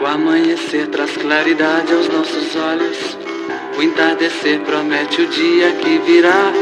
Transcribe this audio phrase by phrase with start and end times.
[0.00, 3.18] O amanhecer traz claridade aos nossos olhos.
[3.76, 6.52] O entardecer promete o dia que virá.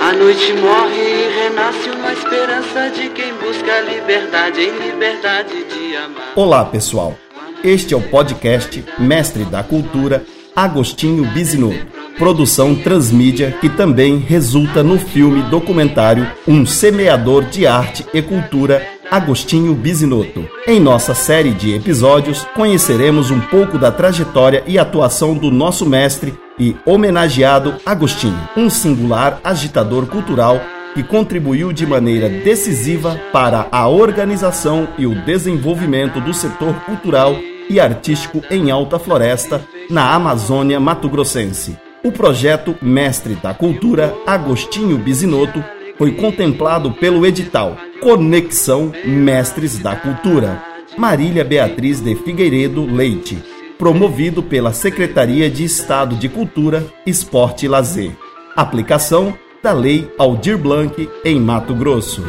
[0.00, 5.96] A noite morre e renasce uma esperança de quem busca a liberdade em liberdade de
[5.96, 6.32] amar.
[6.36, 7.16] Olá, pessoal.
[7.64, 10.22] Este é o podcast Mestre da Cultura,
[10.54, 11.95] Agostinho Bisinotto.
[12.18, 19.74] Produção transmídia que também resulta no filme documentário Um Semeador de Arte e Cultura Agostinho
[19.74, 20.48] Bisinotto.
[20.66, 26.32] Em nossa série de episódios, conheceremos um pouco da trajetória e atuação do nosso mestre
[26.58, 30.58] e homenageado Agostinho, um singular agitador cultural
[30.94, 37.36] que contribuiu de maneira decisiva para a organização e o desenvolvimento do setor cultural
[37.68, 41.85] e artístico em Alta Floresta, na Amazônia Mato-Grossense.
[42.06, 45.60] O projeto Mestre da Cultura Agostinho Bisinotto
[45.98, 50.62] foi contemplado pelo edital Conexão Mestres da Cultura,
[50.96, 53.42] Marília Beatriz de Figueiredo Leite,
[53.76, 58.12] promovido pela Secretaria de Estado de Cultura, Esporte e Lazer.
[58.54, 62.22] Aplicação da Lei Aldir Blanc em Mato Grosso.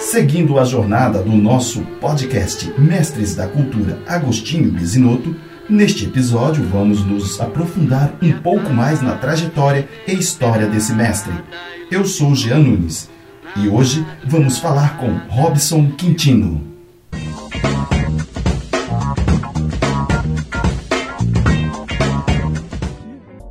[0.00, 5.36] Seguindo a jornada do nosso podcast Mestres da Cultura Agostinho Bisinotto,
[5.68, 11.32] neste episódio vamos nos aprofundar um pouco mais na trajetória e história desse mestre.
[11.90, 13.10] Eu sou Jean Nunes
[13.54, 16.69] e hoje vamos falar com Robson Quintino.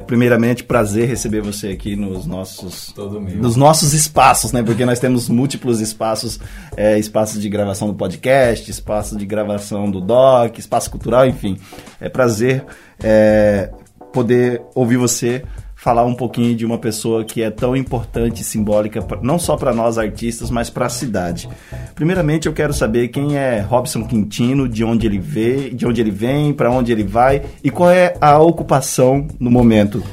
[0.09, 2.91] Primeiramente, prazer receber você aqui nos nossos,
[3.35, 4.63] nos nossos espaços, né?
[4.63, 6.39] Porque nós temos múltiplos espaços,
[6.75, 11.59] é, espaços de gravação do podcast, espaço de gravação do doc, espaço cultural, enfim.
[12.01, 12.65] É prazer
[13.03, 13.69] é,
[14.11, 15.43] poder ouvir você
[15.79, 19.73] falar um pouquinho de uma pessoa que é tão importante e simbólica, não só para
[19.73, 21.47] nós artistas, mas para a cidade.
[21.95, 26.11] Primeiramente, eu quero saber quem é Robson Quintino, de onde ele veio, de onde ele
[26.11, 30.03] vem, para onde ele vai e qual é a ocupação no momento.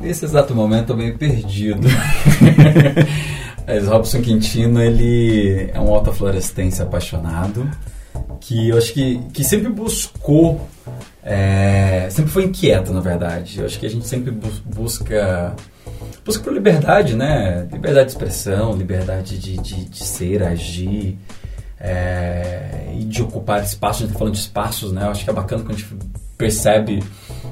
[0.00, 1.86] Nesse exato momento, estou meio perdido.
[3.64, 7.70] Mas Robson Quintino, ele é um alta-florestense apaixonado,
[8.42, 10.68] que eu acho que, que sempre buscou
[11.22, 13.60] é, sempre foi inquieto, na verdade.
[13.60, 15.54] Eu acho que a gente sempre bu busca
[16.24, 17.66] busca por liberdade, né?
[17.72, 21.16] Liberdade de expressão, liberdade de, de, de ser, agir
[21.80, 24.02] é, e de ocupar espaços.
[24.02, 25.04] A gente está falando de espaços, né?
[25.04, 25.96] Eu acho que é bacana quando a gente
[26.36, 27.04] percebe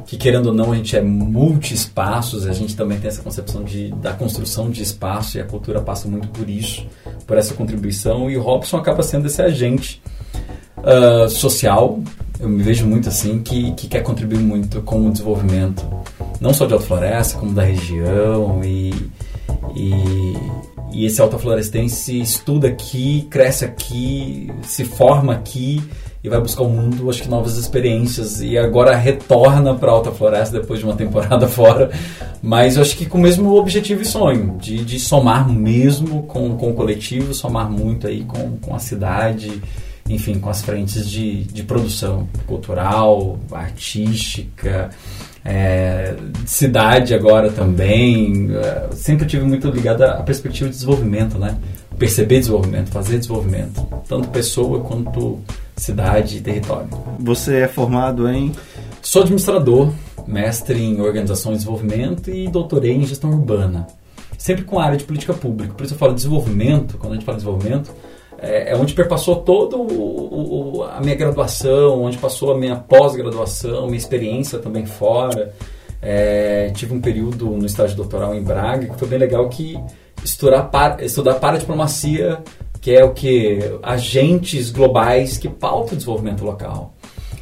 [0.07, 2.49] que, querendo ou não, a gente é multi-espaços.
[2.49, 6.09] A gente também tem essa concepção de, da construção de espaço e a cultura passa
[6.09, 6.84] muito por isso,
[7.25, 8.28] por essa contribuição.
[8.28, 10.03] E Robson acaba sendo esse agente
[10.85, 12.01] uh, social,
[12.39, 15.87] eu me vejo muito assim, que, que quer contribuir muito com o desenvolvimento,
[16.41, 18.63] não só de Alta Floresta, como da região.
[18.65, 18.95] E,
[19.77, 20.35] e,
[20.93, 25.81] e esse alta florestense estuda aqui, cresce aqui, se forma aqui
[26.23, 30.61] e vai buscar o mundo, acho que novas experiências e agora retorna para Alta Floresta
[30.61, 31.91] depois de uma temporada fora,
[32.43, 36.57] mas eu acho que com o mesmo objetivo e sonho, de, de somar mesmo com,
[36.57, 39.63] com o coletivo, somar muito aí com, com a cidade
[40.15, 44.91] enfim, com as frentes de, de produção cultural, artística,
[45.44, 48.50] é, cidade agora também.
[48.53, 51.56] É, sempre tive muito ligado à perspectiva de desenvolvimento, né?
[51.98, 55.38] Perceber desenvolvimento, fazer desenvolvimento, tanto pessoa quanto
[55.76, 56.88] cidade e território.
[57.19, 58.53] Você é formado em?
[59.03, 59.92] Sou administrador,
[60.27, 63.87] mestre em organização e desenvolvimento e doutorei em gestão urbana.
[64.37, 65.75] Sempre com a área de política pública.
[65.75, 67.91] Por isso eu falo desenvolvimento, quando a gente fala de desenvolvimento,
[68.41, 69.77] é, é onde perpassou toda
[70.93, 75.55] a minha graduação, onde passou a minha pós-graduação, minha experiência também fora.
[76.03, 79.78] É, tive um período no estágio doutoral em Braga que foi bem legal que
[80.25, 82.43] estudar para, estudar para diplomacia,
[82.81, 86.95] que é o que agentes globais que pautam o desenvolvimento local.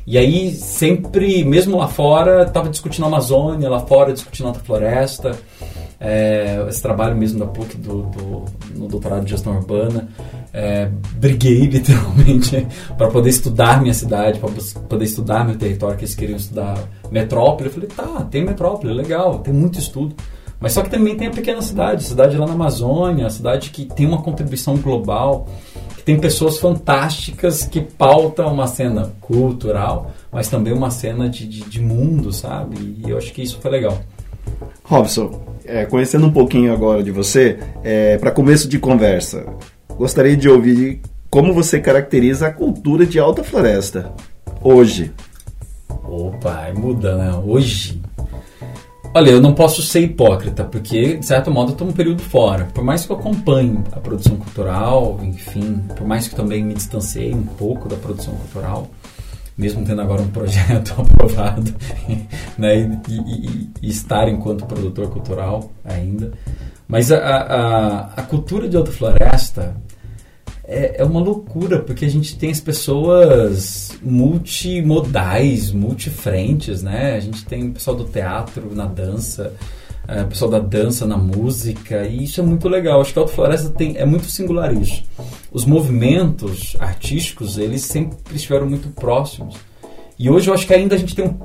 [0.04, 5.38] E aí sempre, mesmo lá fora, estava discutindo a Amazônia, lá fora discutindo a floresta
[6.00, 10.08] é, esse trabalho mesmo da PUC do, do, no doutorado de gestão urbana.
[10.52, 12.66] É, briguei literalmente
[12.96, 14.50] para poder estudar minha cidade, para
[14.88, 16.78] poder estudar meu território, que eles queriam estudar
[17.10, 17.68] metrópole.
[17.68, 20.14] Eu falei, tá, tem metrópole, legal, tem muito estudo.
[20.60, 24.06] Mas só que também tem a pequena cidade, cidade lá na Amazônia, cidade que tem
[24.06, 25.48] uma contribuição global,
[25.96, 31.60] que tem pessoas fantásticas que pautam uma cena cultural, mas também uma cena de, de,
[31.60, 32.76] de mundo, sabe?
[33.04, 34.00] E eu acho que isso foi legal.
[34.82, 39.46] Robson, é, conhecendo um pouquinho agora de você, é, para começo de conversa,
[39.96, 41.00] gostaria de ouvir
[41.30, 44.12] como você caracteriza a cultura de Alta Floresta
[44.62, 45.12] hoje.
[46.04, 47.34] Opa, muda, né?
[47.44, 48.00] Hoje.
[49.14, 52.66] Olha, eu não posso ser hipócrita, porque, de certo modo, eu estou um período fora.
[52.74, 57.34] Por mais que eu acompanhe a produção cultural, enfim, por mais que também me distanciei
[57.34, 58.88] um pouco da produção cultural,
[59.58, 61.74] mesmo tendo agora um projeto aprovado
[62.56, 66.32] né, e, e, e, estar enquanto produtor cultural ainda.
[66.86, 69.76] Mas a, a, a cultura de Alta Floresta
[70.64, 77.14] é, é, uma loucura, porque a gente tem as pessoas multimodais, multifrentes, né?
[77.14, 79.54] A gente tem o pessoal do teatro na dança,
[80.06, 83.00] é, o pessoal da dança na música, e isso é muito legal.
[83.00, 85.02] Acho que a Alta Floresta tem, é muito singular isso.
[85.52, 89.56] Os movimentos artísticos, eles sempre estiveram muito próximos.
[90.18, 91.38] E hoje eu acho que ainda a gente tem um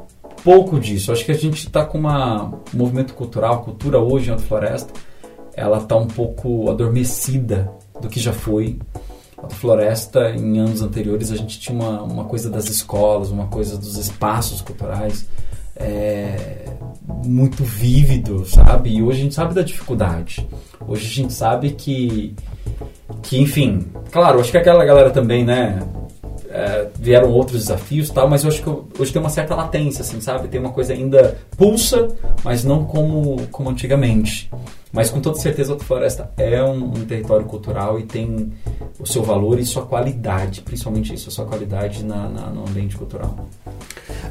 [0.43, 1.11] pouco disso.
[1.11, 4.93] acho que a gente está com uma, um movimento cultural, cultura hoje em Alta Floresta,
[5.53, 7.71] ela está um pouco adormecida
[8.01, 8.79] do que já foi
[9.41, 13.77] a Floresta, em anos anteriores, a gente tinha uma, uma coisa das escolas, uma coisa
[13.77, 15.27] dos espaços culturais
[15.75, 16.65] é,
[17.25, 18.91] muito vívido, sabe?
[18.91, 20.47] E hoje a gente sabe da dificuldade.
[20.87, 22.35] Hoje a gente sabe que,
[23.21, 25.79] que enfim, claro, acho que aquela galera também, né?
[26.49, 30.21] É, vieram outros desafios tal, mas eu acho que hoje tem uma certa latência, assim,
[30.21, 30.47] sabe?
[30.47, 32.09] Tem uma coisa ainda pulsa,
[32.43, 34.51] mas não como, como antigamente.
[34.93, 38.53] Mas com toda certeza a Floresta é um, um, território cultural e tem
[38.99, 42.95] o seu valor e sua qualidade, principalmente isso, a sua qualidade na, na no ambiente
[42.95, 43.35] cultural.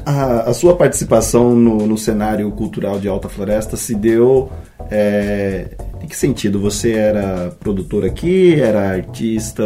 [0.05, 4.49] A, a sua participação no, no, cenário cultural de Alta Floresta se deu
[4.89, 5.71] é,
[6.01, 6.61] em que sentido?
[6.61, 9.63] Você era produtor aqui, era artista,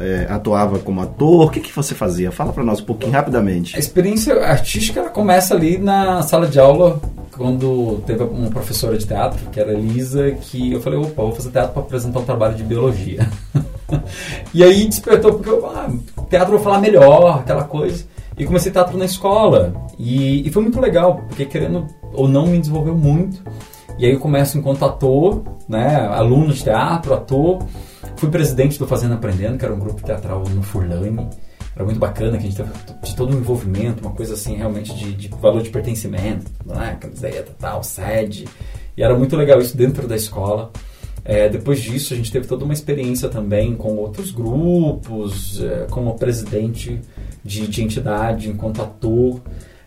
[0.00, 1.46] é, atuava como ator?
[1.46, 2.30] O que, que você fazia?
[2.30, 3.76] Fala para nós um pouquinho rapidamente.
[3.76, 7.00] A experiência artística começa ali na sala de aula
[7.36, 11.50] quando teve uma professora de teatro, que era Elisa, que eu falei, opa, vou fazer
[11.50, 13.28] teatro para apresentar um trabalho de biologia.
[14.54, 15.90] e aí despertou, porque eu, ah,
[16.28, 18.04] teatro vou falar melhor, aquela coisa.
[18.36, 19.74] E comecei teatro na escola.
[19.98, 23.42] E, e foi muito legal, porque querendo ou não me desenvolveu muito.
[23.98, 27.62] E aí eu começo enquanto ator, né, aluno de teatro, ator.
[28.16, 31.28] Fui presidente do Fazenda Aprendendo, que era um grupo teatral no Furlane
[31.74, 32.70] era muito bacana, que a gente teve
[33.02, 36.96] de todo um envolvimento, uma coisa assim realmente de, de valor de pertencimento, né?
[37.00, 38.46] camiseta, tal, sede.
[38.96, 40.70] E era muito legal isso dentro da escola.
[41.24, 46.14] É, depois disso, a gente teve toda uma experiência também com outros grupos, é, como
[46.16, 47.00] presidente
[47.42, 49.40] de, de entidade, enquanto ator.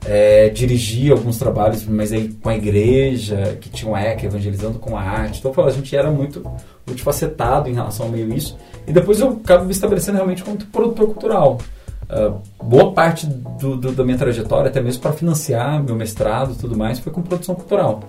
[0.05, 4.97] É, dirigi alguns trabalhos, mas aí com a igreja, que tinha um ECA, evangelizando com
[4.97, 5.39] a arte.
[5.39, 6.43] Então, a gente era muito
[6.85, 8.57] multifacetado em relação ao meio isso.
[8.87, 11.59] E depois eu acabo me estabelecendo realmente como produtor cultural.
[12.09, 16.55] Uh, boa parte do, do, da minha trajetória, até mesmo para financiar meu mestrado e
[16.55, 18.01] tudo mais, foi com produção cultural.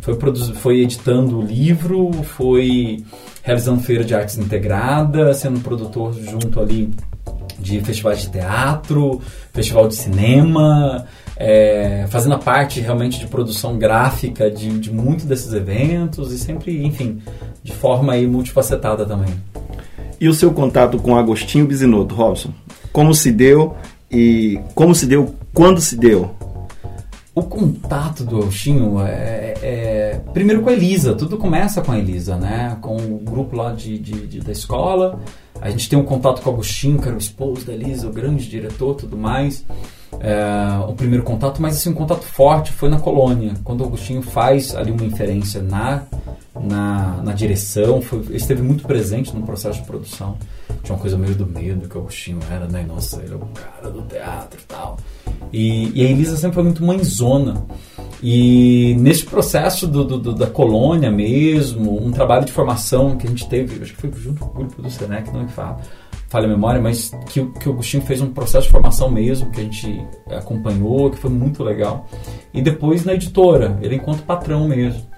[0.00, 0.18] Foi,
[0.54, 3.04] foi editando livro, foi
[3.42, 6.92] realizando feira de artes integrada, sendo produtor junto ali
[7.58, 9.20] de festivais de teatro,
[9.52, 11.06] festival de cinema,
[11.36, 16.84] é, fazendo a parte realmente de produção gráfica de, de muitos desses eventos e sempre,
[16.84, 17.22] enfim,
[17.62, 19.32] de forma aí multifacetada também.
[20.20, 22.50] E o seu contato com Agostinho Bisinotto, Robson?
[22.96, 23.76] Como se deu
[24.10, 26.30] e como se deu, quando se deu?
[27.34, 32.38] O contato do Agostinho é, é, primeiro com a Elisa, tudo começa com a Elisa,
[32.38, 32.78] né?
[32.80, 35.20] Com o grupo lá de, de, de, da escola.
[35.60, 38.10] A gente tem um contato com o Agostinho, que era o esposo da Elisa, o
[38.10, 39.62] grande diretor tudo mais.
[40.18, 44.22] É, o primeiro contato, mas assim, um contato forte foi na colônia, quando o Agostinho
[44.22, 46.04] faz ali uma inferência na
[46.58, 50.38] na, na direção, foi, esteve muito presente no processo de produção.
[50.82, 52.84] Tinha uma coisa meio do medo que o Agostinho era, né?
[52.86, 54.96] Nossa, ele é o cara do teatro e tal.
[55.52, 57.64] E, e a Elisa sempre foi muito mãezona.
[58.22, 63.30] E nesse processo do, do, do, da colônia mesmo, um trabalho de formação que a
[63.30, 65.78] gente teve, acho que foi junto com o grupo do Senec, não me fala,
[66.28, 69.60] falha a memória, mas que, que o Agostinho fez um processo de formação mesmo, que
[69.60, 72.06] a gente acompanhou, que foi muito legal.
[72.54, 75.15] E depois na editora, ele enquanto patrão mesmo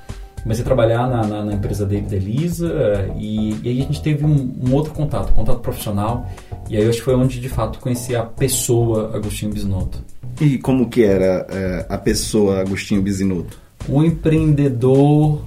[0.49, 4.01] comecei a trabalhar na, na, na empresa dele, da Elisa, e, e, aí a gente
[4.01, 6.27] teve um, um, outro contato, contato profissional,
[6.71, 10.03] e aí acho que foi onde de fato conheci a pessoa Agostinho Bisnotto.
[10.41, 13.59] E como que era é, a pessoa Agostinho Bisnotto?
[13.87, 15.43] Um empreendedor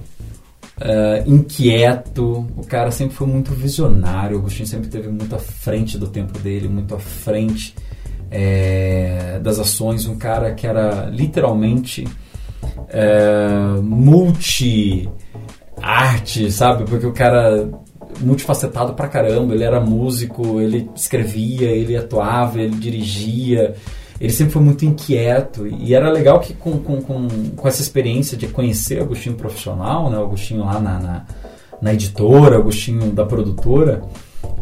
[0.80, 5.98] é, inquieto, o cara sempre foi muito visionário, o Agostinho sempre teve muito à frente
[5.98, 7.74] do tempo dele, muito à frente
[8.30, 12.06] é, das ações, um cara que era literalmente
[12.88, 15.10] é, multi-arte,
[16.50, 16.84] sabe?
[16.84, 17.70] Porque o cara
[18.20, 23.74] multifacetado pra caramba, ele era músico, ele escrevia, ele atuava, ele dirigia,
[24.20, 28.36] ele sempre foi muito inquieto e era legal que com, com, com, com essa experiência
[28.36, 31.26] de conhecer o Agostinho profissional, né, o Agostinho lá na, na,
[31.80, 34.02] na editora, o Agostinho da produtora,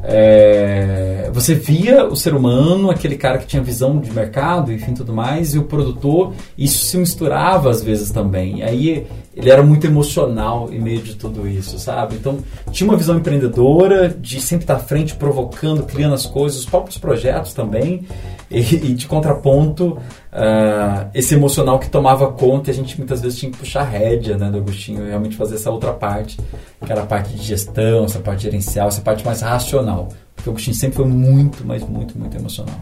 [0.02, 5.12] é, você via o ser humano, aquele cara que tinha visão de mercado, enfim, tudo
[5.12, 8.58] mais, e o produtor, isso se misturava às vezes também.
[8.58, 12.16] E aí ele era muito emocional em meio de tudo isso, sabe?
[12.16, 12.38] Então
[12.70, 16.98] tinha uma visão empreendedora, de sempre estar à frente, provocando, criando as coisas, os próprios
[16.98, 18.06] projetos também,
[18.52, 19.92] e, e de contraponto,
[20.32, 23.84] uh, esse emocional que tomava conta e a gente muitas vezes tinha que puxar a
[23.84, 26.36] rédea né, do Agostinho, realmente fazer essa outra parte,
[26.84, 30.08] que era a parte de gestão, essa parte gerencial, essa parte mais racional.
[30.34, 32.80] Porque o Agostinho sempre foi muito, mas muito, muito emocional.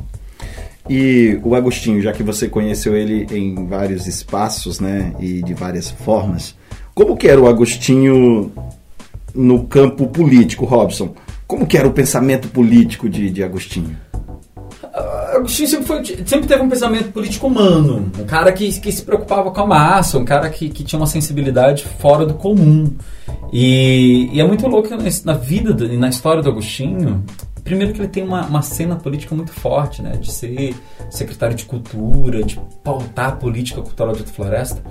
[0.89, 5.91] E o Agostinho, já que você conheceu ele em vários espaços, né, e de várias
[5.91, 6.55] formas,
[6.95, 8.51] como que era o Agostinho
[9.35, 11.15] no campo político, Robson?
[11.47, 13.97] Como que era o pensamento político de, de Agostinho?
[15.38, 19.50] Agostinho sempre, foi, sempre teve um pensamento político humano, um cara que, que se preocupava
[19.50, 22.95] com a massa, um cara que, que tinha uma sensibilidade fora do comum.
[23.52, 24.88] E, e é muito louco
[25.25, 27.25] na, vida e na história do Agostinho,
[27.68, 30.12] primeiro que ele tem uma, uma cena política muito forte, né?
[30.12, 30.75] De ser
[31.11, 34.83] secretário de cultura, de pautar a política cultural de Floresta.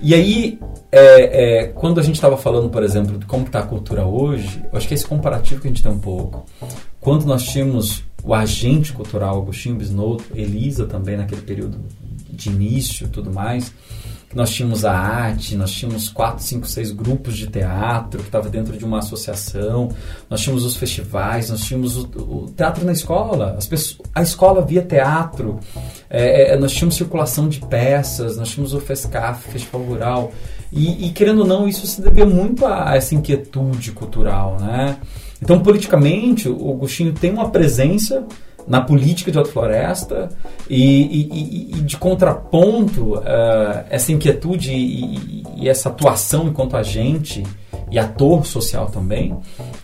[0.00, 0.58] E aí,
[0.92, 4.62] é, é, quando a gente estava falando, por exemplo, de como está a cultura hoje,
[4.72, 6.46] eu acho que esse comparativo que a gente tem um pouco.
[7.00, 11.78] Quando nós tínhamos o agente cultural Agostinho Bisnoto, Elisa também naquele período
[12.30, 13.72] de início tudo mais.
[14.32, 18.78] Nós tínhamos a arte, nós tínhamos quatro, cinco, seis grupos de teatro que estava dentro
[18.78, 19.88] de uma associação,
[20.28, 24.64] nós tínhamos os festivais, nós tínhamos o, o teatro na escola, as pessoas, a escola
[24.64, 25.58] via teatro,
[26.08, 30.32] é, é, nós tínhamos circulação de peças, nós tínhamos o FESCAF, Festival Rural,
[30.72, 34.96] e, e querendo ou não, isso se devia muito a essa inquietude cultural, né?
[35.42, 38.26] Então, politicamente, o Agostinho tem uma presença
[38.66, 40.28] na política de Alta Floresta
[40.68, 47.42] e, e, e de contraponto uh, essa inquietude e, e, essa atuação enquanto agente
[47.90, 49.36] e ator social também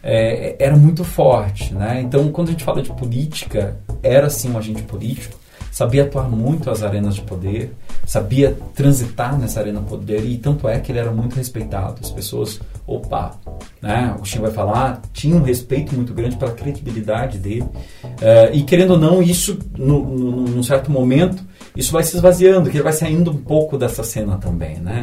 [0.02, 2.00] é, era muito forte, né?
[2.00, 5.36] Então, quando a gente fala de política, era sim um agente político,
[5.76, 7.70] sabia atuar muito as arenas de poder,
[8.06, 11.96] sabia transitar nessa arena de poder e tanto é que ele era muito respeitado.
[12.02, 13.34] As pessoas, opa,
[13.82, 14.16] né?
[14.18, 18.92] O Chico vai falar, tinha um respeito muito grande pela credibilidade dele uh, e querendo
[18.92, 21.44] ou não, isso no, no, num certo momento
[21.76, 25.02] isso vai se esvaziando, que ele vai saindo um pouco dessa cena também, né?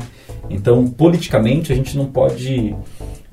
[0.50, 2.76] Então, politicamente, a gente não pode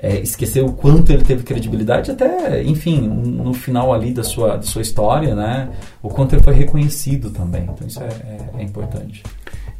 [0.02, 4.62] é, esquecer o quanto ele teve credibilidade, até, enfim, no final ali da sua, da
[4.62, 5.68] sua história, né?
[6.02, 7.64] O quanto ele foi reconhecido também.
[7.64, 9.22] Então isso é, é, é importante.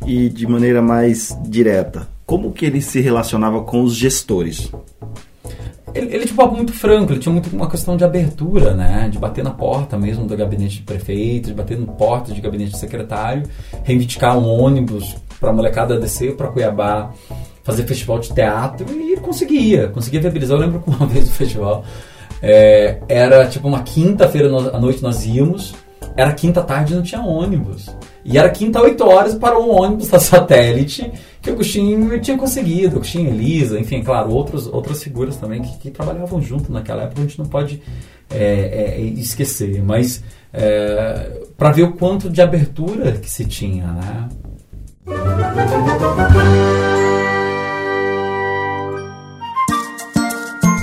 [0.06, 4.70] E de maneira mais direta, como que ele se relacionava com os gestores?
[5.94, 9.08] Ele, ele tipo muito franco, ele tinha muito uma questão de abertura, né?
[9.10, 12.72] De bater na porta mesmo do gabinete de prefeito, de bater na porta de gabinete
[12.72, 13.44] de secretário,
[13.84, 17.10] reivindicar um ônibus para a molecada descer para Cuiabá
[17.62, 20.56] fazer festival de teatro e conseguia, conseguia viabilizar.
[20.56, 21.84] Eu lembro que uma vez o festival
[22.42, 25.74] é, era tipo uma quinta-feira à noite nós íamos,
[26.16, 27.88] era quinta tarde não tinha ônibus.
[28.24, 32.96] E era quinta, 8 horas para um ônibus da satélite que o Agostinho tinha conseguido,
[32.96, 37.24] Agostinho Elisa, enfim, claro, outros, outras figuras também que, que trabalhavam junto naquela época, a
[37.24, 37.82] gente não pode
[38.30, 39.82] é, é, esquecer.
[39.82, 44.28] Mas é, para ver o quanto de abertura que se tinha, né?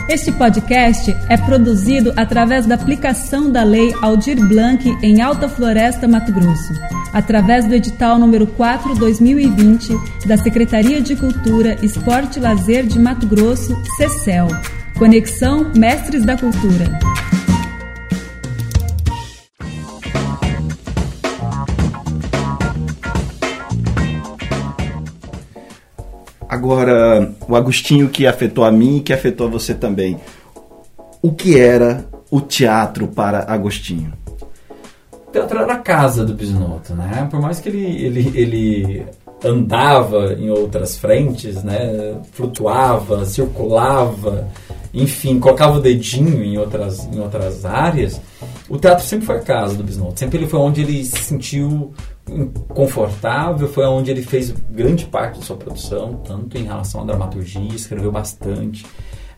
[0.09, 6.31] Este podcast é produzido através da aplicação da Lei Aldir Blanc em Alta Floresta, Mato
[6.31, 6.73] Grosso,
[7.11, 9.93] através do edital número 4/2020
[10.25, 14.47] da Secretaria de Cultura, Esporte e Lazer de Mato Grosso, CECEL.
[14.97, 16.85] Conexão Mestres da Cultura.
[26.67, 30.17] Agora, o Agostinho que afetou a mim e que afetou você também.
[31.21, 34.11] O que era o teatro para Agostinho?
[35.13, 37.25] O teatro era a casa do Bisnoto, né?
[37.31, 39.05] Por mais que ele, ele, ele
[39.45, 42.19] andava em outras frentes, né?
[42.33, 44.49] Flutuava, circulava,
[44.93, 48.19] enfim, colocava o dedinho em outras, em outras áreas,
[48.67, 50.19] o teatro sempre foi a casa do Bisnoto.
[50.19, 51.93] Sempre ele foi onde ele se sentiu
[52.69, 57.73] confortável, foi onde ele fez grande parte da sua produção, tanto em relação à dramaturgia,
[57.73, 58.85] escreveu bastante,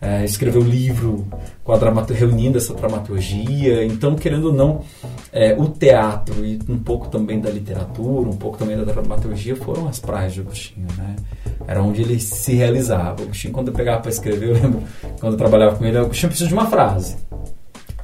[0.02, 1.28] é, escreveu livro
[1.64, 1.78] com a
[2.14, 3.84] reunindo essa dramaturgia.
[3.86, 4.82] Então, querendo ou não,
[5.32, 9.88] é, o teatro e um pouco também da literatura, um pouco também da dramaturgia foram
[9.88, 11.16] as praias de Agostinho, né?
[11.68, 13.24] Era onde ele se realizava.
[13.24, 14.84] Agostinho, quando eu pegava para escrever, eu lembro
[15.20, 17.18] quando eu trabalhava com ele, o Agostinho precisa de uma frase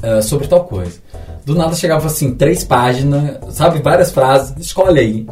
[0.03, 0.99] uh, sobre tal coisa.
[1.45, 5.27] Do nada chegava assim, três páginas, sabe, várias frases, escolhe aí.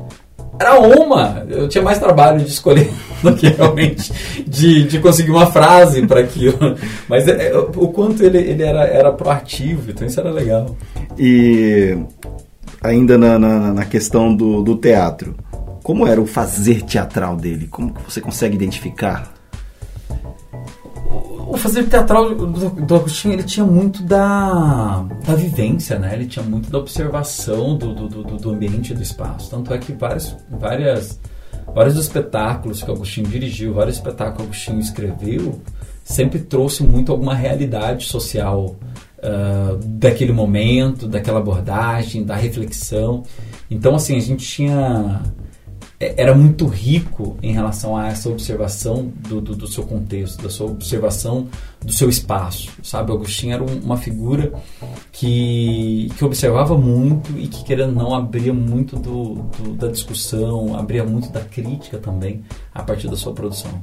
[0.60, 1.43] era uma.
[1.50, 2.91] Eu tinha mais trabalho de escolher
[3.24, 4.13] do que realmente
[4.48, 6.77] de, de conseguir uma frase para aquilo.
[7.08, 10.75] Mas é, é, o quanto ele, ele era, era proativo, então isso era legal.
[11.17, 11.98] E
[12.82, 15.36] ainda na, na, na questão do, do teatro,
[15.82, 17.67] como era o fazer teatral dele?
[17.67, 19.34] Como você consegue identificar?
[21.53, 26.12] O fazer teatral do, Agostinho ele tinha muito da, da vivência, né?
[26.15, 29.51] Ele tinha muito da observação do, do, do, do ambiente do espaço.
[29.51, 31.19] Tanto é que várias, várias,
[31.75, 35.62] vários espetáculos que o Agostinho dirigiu, vários espetáculos que o Agostinho escreveu,
[36.03, 38.75] sempre trouxe muito alguma realidade social
[39.19, 43.22] uh, daquele momento, daquela abordagem, da reflexão.
[43.69, 45.22] Então, assim, a gente tinha
[46.17, 50.67] era muito rico em relação a essa observação do, do, do, seu contexto, da sua
[50.67, 51.48] observação
[51.81, 53.12] do seu espaço, sabe?
[53.12, 54.53] Agostinho era um, uma figura
[55.12, 61.03] que, que observava muito e que, querendo não, abria muito do, do, da discussão, abria
[61.03, 62.43] muito da crítica também
[62.74, 63.81] a partir da sua produção.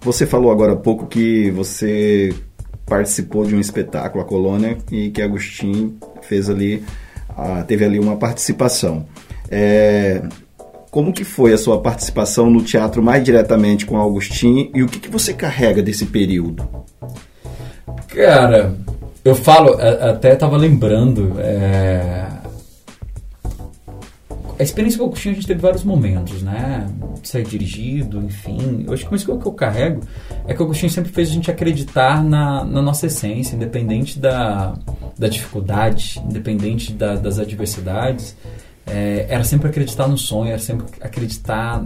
[0.00, 2.34] Você falou agora há pouco que você
[2.84, 6.84] participou de um espetáculo, a Colônia, e que Agostinho fez ali,
[7.66, 9.06] teve ali uma participação.
[9.50, 10.22] É,
[10.96, 14.98] como que foi a sua participação no teatro mais diretamente com Augustin e o que,
[14.98, 16.66] que você carrega desse período?
[18.08, 18.74] Cara,
[19.22, 22.26] eu falo, até estava lembrando, é...
[24.58, 26.88] a experiência com o Agostinho a gente teve vários momentos, né?
[27.22, 28.84] Ser dirigido, enfim.
[28.86, 30.00] Eu acho que isso que eu carrego
[30.46, 34.72] é que o Agostinho sempre fez a gente acreditar na, na nossa essência, independente da,
[35.18, 38.34] da dificuldade, independente da, das adversidades
[38.86, 41.84] é, era sempre acreditar no sonho, era sempre acreditar,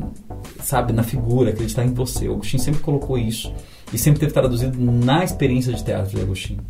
[0.60, 2.28] sabe, na figura, acreditar em você.
[2.28, 3.52] O Agostinho sempre colocou isso
[3.92, 6.60] e sempre teve traduzido na experiência de teatro de Agostinho.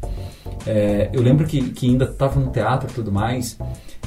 [0.67, 3.59] É, eu lembro que, que ainda estava no teatro e tudo mais,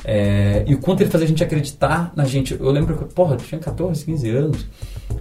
[0.06, 2.54] é, e o quanto ele fazia a gente acreditar na gente.
[2.54, 4.68] Eu lembro que, porra, eu tinha 14, 15 anos,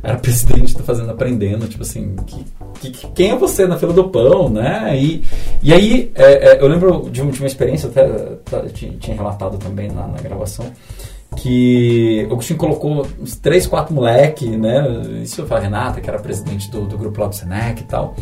[0.02, 2.44] era presidente da Fazenda Aprendendo, tipo assim, que,
[2.80, 4.98] que, quem é você na fila do pão, né?
[4.98, 5.22] E,
[5.62, 8.08] e aí, é, é eu lembro de, de, uma experiência, até
[8.44, 10.66] tá, tinha, tinha relatado também na, na gravação,
[11.36, 14.84] que o Agostinho colocou uns três, quatro moleque, né?
[15.22, 18.16] Isso foi a Renata, que era presidente do, do grupo lá do Senec e tal,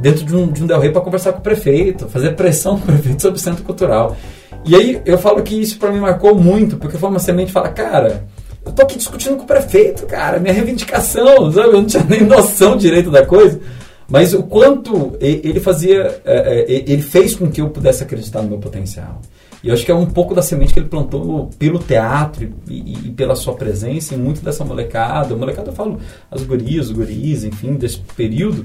[0.00, 2.84] dentro de um, de um Del Rey para conversar com o prefeito, fazer pressão com
[2.84, 4.16] o prefeito sobre o centro cultural.
[4.64, 7.68] E aí eu falo que isso para mim marcou muito, porque foi uma semente fala,
[7.68, 8.26] cara,
[8.66, 11.68] eu tô aqui discutindo com o prefeito, cara, minha reivindicação, sabe?
[11.68, 13.60] Eu não tinha nem noção direito da coisa.
[14.08, 18.48] Mas o quanto ele fazia, é, é, ele fez com que eu pudesse acreditar no
[18.48, 19.20] meu potencial.
[19.62, 23.08] E eu acho que é um pouco da semente que ele plantou pelo teatro e,
[23.08, 25.34] e pela sua presença em muito dessa molecada.
[25.34, 26.00] Molecada eu falo
[26.30, 28.64] as gurias, os guris, enfim, desse período,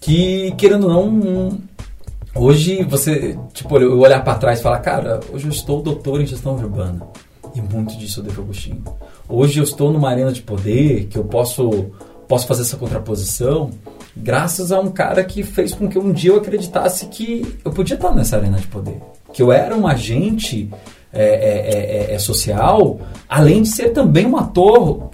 [0.00, 1.58] que querendo ou não,
[2.34, 6.26] hoje você, tipo, eu olhar para trás e falar, cara, hoje eu estou doutor em
[6.26, 7.00] gestão urbana.
[7.54, 8.82] E muito disso eu devo Agostinho.
[9.28, 11.90] Hoje eu estou numa arena de poder que eu posso,
[12.28, 13.70] posso fazer essa contraposição
[14.16, 17.94] graças a um cara que fez com que um dia eu acreditasse que eu podia
[17.94, 19.00] estar nessa arena de poder
[19.32, 20.70] que eu era um agente
[21.12, 25.10] é, é, é, social, além de ser também um ator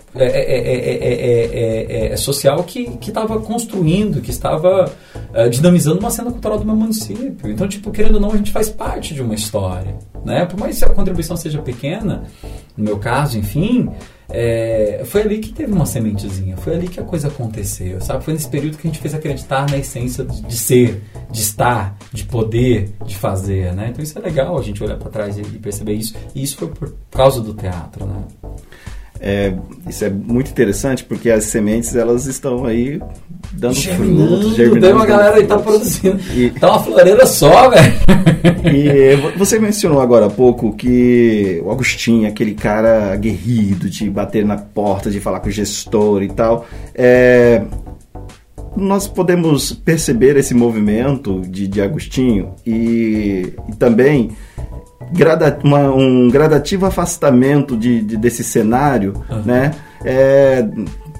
[2.16, 4.90] social que estava construindo, que estava
[5.50, 7.50] dinamizando uma cena cultural do meu município.
[7.50, 9.96] Então, tipo, querendo ou não, a gente faz parte de uma história.
[10.24, 10.44] Né?
[10.44, 12.24] Por mais que a contribuição seja pequena,
[12.76, 13.88] no meu caso, enfim,
[14.29, 18.24] é, foi ali que teve uma sementezinha, foi ali que a coisa aconteceu, sabe?
[18.24, 21.96] Foi nesse período que a gente fez acreditar na essência de, de ser, de estar,
[22.12, 23.88] de poder, de fazer, né?
[23.90, 26.14] Então isso é legal a gente olhar para trás e, e, perceber isso.
[26.35, 28.24] E isso foi por causa do teatro, né?
[29.20, 29.55] É,
[29.88, 33.00] isso é muito interessante porque as sementes elas estão aí
[33.52, 34.87] dando germinando, frutos, germinando.
[34.87, 36.20] Tem uma galera aí tá produzindo.
[36.35, 37.94] E, tá uma floreira só, velho.
[38.72, 44.57] E você mencionou agora há pouco que o Agostinho, aquele cara aguerrido de bater na
[44.57, 46.66] porta, de falar com o gestor e tal.
[46.94, 47.62] É,
[48.76, 54.31] nós podemos perceber esse movimento de, de Agostinho e, e também
[55.12, 59.42] grada, uma, um gradativo afastamento de, de desse cenário, uhum.
[59.44, 59.72] né?
[60.04, 60.66] É,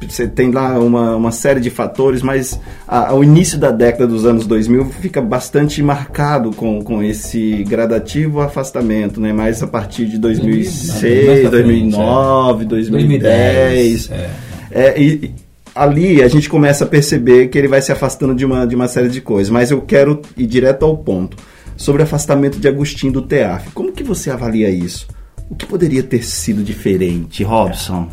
[0.09, 4.27] você tem lá uma, uma série de fatores, mas a, ao início da década dos
[4.27, 9.33] anos 2000 fica bastante marcado com, com esse gradativo afastamento, né?
[9.33, 14.11] Mais a partir de 2006, 2009, 2010.
[14.11, 14.31] É.
[14.71, 15.33] É, e,
[15.75, 18.89] ali a gente começa a perceber que ele vai se afastando de uma, de uma
[18.89, 21.37] série de coisas, mas eu quero ir direto ao ponto.
[21.77, 23.71] Sobre o afastamento de Agostinho do TEAF.
[23.73, 25.07] Como que você avalia isso?
[25.51, 28.09] O que poderia ter sido diferente, Robson?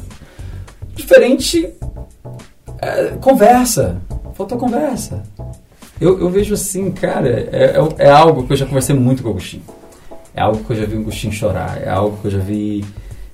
[0.96, 1.74] Diferente.
[2.82, 4.02] É, conversa.
[4.34, 5.24] Faltou conversa.
[6.00, 9.30] Eu, eu, vejo assim, cara, é, é, é, algo que eu já conversei muito com
[9.30, 9.64] o Agostinho.
[10.36, 11.82] É algo que eu já vi o Agostinho chorar.
[11.82, 12.84] É algo que eu já vi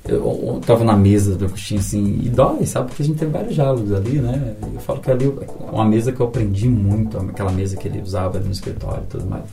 [0.08, 2.88] eu estava na mesa do Agostinho assim, e dói, sabe?
[2.88, 4.56] Porque a gente tem vários diálogos ali, né?
[4.74, 8.02] Eu falo que ali é uma mesa que eu aprendi muito, aquela mesa que ele
[8.02, 9.44] usava ali no escritório e tudo mais.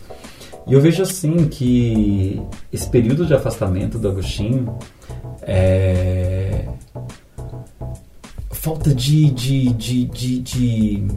[0.67, 4.77] E eu vejo assim que esse período de afastamento do Agostinho
[5.43, 6.65] é.
[8.51, 11.09] falta de, de, de, de, de,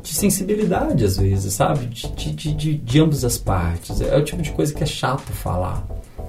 [0.00, 1.86] de sensibilidade às vezes, sabe?
[1.86, 4.00] De, de, de, de ambas as partes.
[4.00, 5.84] É o tipo de coisa que é chato falar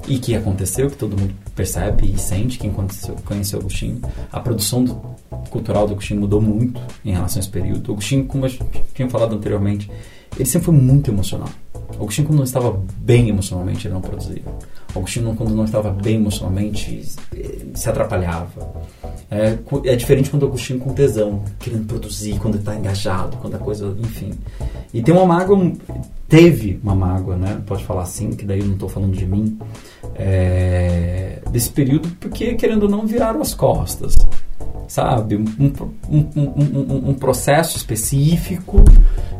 [0.08, 4.02] e que aconteceu, que todo mundo percebe e sente, quem conheceu, conheceu Agostinho.
[4.32, 4.96] A produção do,
[5.52, 7.90] cultural do Agostinho mudou muito em relação a esse período.
[7.90, 8.52] O Agostinho, como eu
[8.96, 9.88] tinha falado anteriormente,
[10.36, 11.50] ele sempre foi muito emocional.
[11.93, 14.43] Agostinho, quando não estava bem emocionalmente, ele não produzia.
[14.95, 17.04] Agostinho, quando não estava bem emocionalmente,
[17.73, 18.86] se atrapalhava.
[19.30, 23.95] É, é diferente quando Agostinho com tesão, querendo produzir, quando está engajado, quando a coisa,
[24.00, 24.32] enfim.
[24.93, 25.71] E tem uma mágoa,
[26.28, 27.62] teve uma mágoa, né?
[27.65, 29.58] Pode falar assim, que daí eu não estou falando de mim,
[30.15, 34.15] é, desse período, porque querendo ou não viraram as costas,
[34.88, 35.36] sabe?
[35.36, 35.45] Um,
[36.10, 38.84] um, um, um processo específico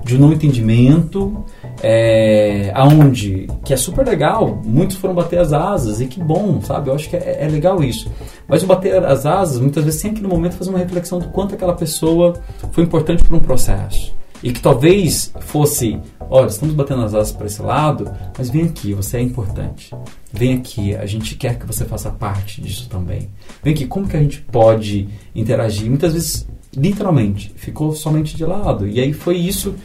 [0.03, 1.43] de não entendimento,
[1.81, 6.89] é, aonde que é super legal, muitos foram bater as asas e que bom, sabe?
[6.89, 8.10] Eu acho que é, é legal isso.
[8.47, 11.55] Mas o bater as asas, muitas vezes, sem aquele momento fazer uma reflexão do quanto
[11.55, 12.33] aquela pessoa
[12.71, 15.99] foi importante para um processo e que talvez fosse,
[16.30, 19.94] olha, estamos batendo as asas para esse lado, mas vem aqui, você é importante.
[20.32, 23.30] Vem aqui, a gente quer que você faça parte disso também.
[23.63, 25.90] Vem aqui, como que a gente pode interagir?
[25.90, 28.88] Muitas vezes, literalmente, ficou somente de lado.
[28.88, 29.76] E aí foi isso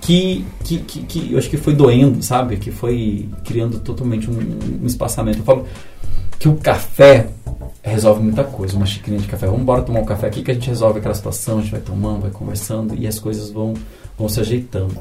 [0.00, 2.56] que, que, que, que eu acho que foi doendo, sabe?
[2.56, 4.38] Que foi criando totalmente um,
[4.82, 5.38] um espaçamento.
[5.38, 5.66] Eu falo
[6.38, 7.28] que o café
[7.82, 9.46] resolve muita coisa, uma xicrinha de café.
[9.46, 11.80] Vamos embora tomar um café aqui que a gente resolve aquela situação, a gente vai
[11.80, 13.74] tomando, vai conversando e as coisas vão,
[14.18, 14.96] vão se ajeitando.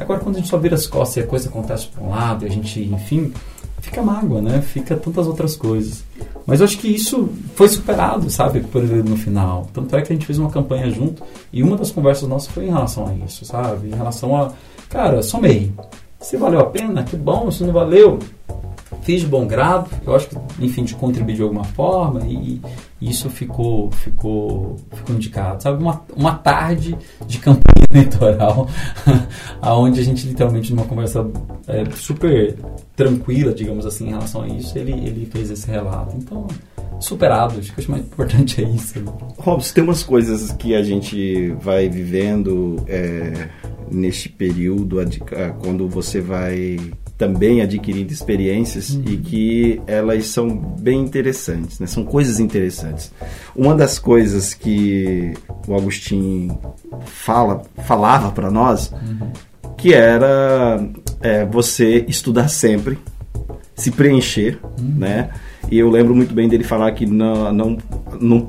[0.00, 2.44] Agora, quando a gente só vira as costas e a coisa acontece para um lado
[2.44, 3.32] e a gente, enfim,
[3.80, 4.62] fica mágoa, né?
[4.62, 6.04] Fica tantas outras coisas.
[6.46, 9.68] Mas eu acho que isso foi superado, sabe, por ele no final.
[9.72, 12.64] Tanto é que a gente fez uma campanha junto e uma das conversas nossas foi
[12.66, 13.88] em relação a isso, sabe?
[13.88, 14.52] Em relação a,
[14.88, 15.72] cara, somei.
[16.18, 17.50] Se valeu a pena, que bom.
[17.50, 18.18] Se não valeu,
[19.02, 22.60] fiz de bom grado, eu acho que, enfim, de contribuir de alguma forma e,
[23.00, 25.62] e isso ficou, ficou, ficou indicado.
[25.62, 28.68] Sabe, uma, uma tarde de campanha eleitoral,
[29.60, 31.28] aonde a gente literalmente, numa conversa
[31.66, 32.56] é, super
[32.94, 36.16] tranquila, digamos assim, em relação a isso, ele, ele fez esse relato.
[36.16, 36.46] Então,
[37.00, 39.02] superado, acho que o mais importante é isso.
[39.38, 43.48] Robson, tem umas coisas que a gente vai vivendo é,
[43.90, 44.98] neste período,
[45.60, 46.78] quando você vai
[47.20, 49.02] também adquirindo experiências uhum.
[49.06, 51.86] e que elas são bem interessantes, né?
[51.86, 53.12] são coisas interessantes.
[53.54, 55.34] Uma das coisas que
[55.68, 56.58] o Agostinho
[57.04, 59.30] fala, falava para nós, uhum.
[59.76, 60.82] que era
[61.20, 62.98] é, você estudar sempre,
[63.74, 64.94] se preencher, uhum.
[64.96, 65.28] né?
[65.70, 67.78] E eu lembro muito bem dele falar que não, não,
[68.20, 68.46] não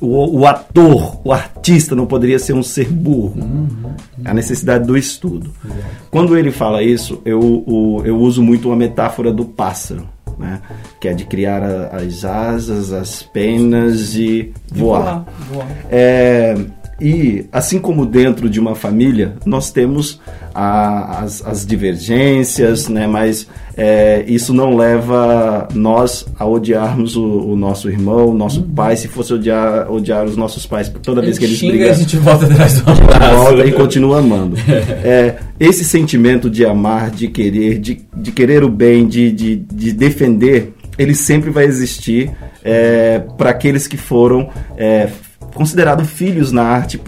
[0.00, 3.40] o, o ator, o artista não poderia ser um ser burro.
[3.40, 3.94] Uhum.
[4.24, 5.52] A necessidade do estudo.
[5.64, 5.70] Uhum.
[6.10, 10.08] Quando ele fala isso, eu, o, eu uso muito uma metáfora do pássaro.
[10.38, 10.62] Né?
[10.98, 15.02] que é de criar a, as asas, as penas e voar.
[15.02, 15.68] voar, voar.
[15.90, 16.56] É,
[17.02, 20.20] e assim como dentro de uma família, nós temos
[20.54, 23.08] a, as, as, divergências, né?
[23.08, 28.70] mas é, isso não leva nós a odiarmos o, o nosso irmão, o nosso uhum.
[28.70, 28.96] pai.
[28.96, 32.46] Se fosse odiar, odiar os nossos pais toda vez que eles brigam, a gente volta
[32.46, 34.56] atrás do volta e continua amando.
[35.02, 39.92] é, esse sentimento de amar, de querer, de, de querer o bem, de, de, de
[39.92, 42.30] defender, ele sempre vai existir
[42.62, 45.08] é, para aqueles que foram é,
[45.54, 47.00] considerados filhos na arte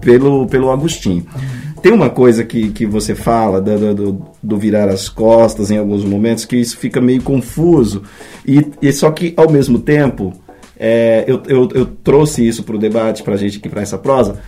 [0.00, 1.26] pelo, pelo Agostinho.
[1.86, 6.04] Tem uma coisa que, que você fala do, do, do, virar as costas em alguns
[6.04, 8.02] momentos que isso fica meio confuso.
[8.44, 10.32] E, e só que, ao mesmo tempo,
[10.76, 13.96] é, eu, eu, eu, trouxe isso para o debate, para a gente aqui, para essa
[13.96, 14.40] prosa.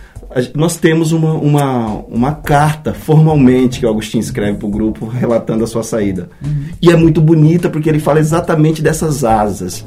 [0.53, 5.63] Nós temos uma, uma, uma carta, formalmente, que o Agostinho escreve para o grupo, relatando
[5.63, 6.29] a sua saída.
[6.45, 6.65] Uhum.
[6.79, 9.83] E é muito bonita porque ele fala exatamente dessas asas.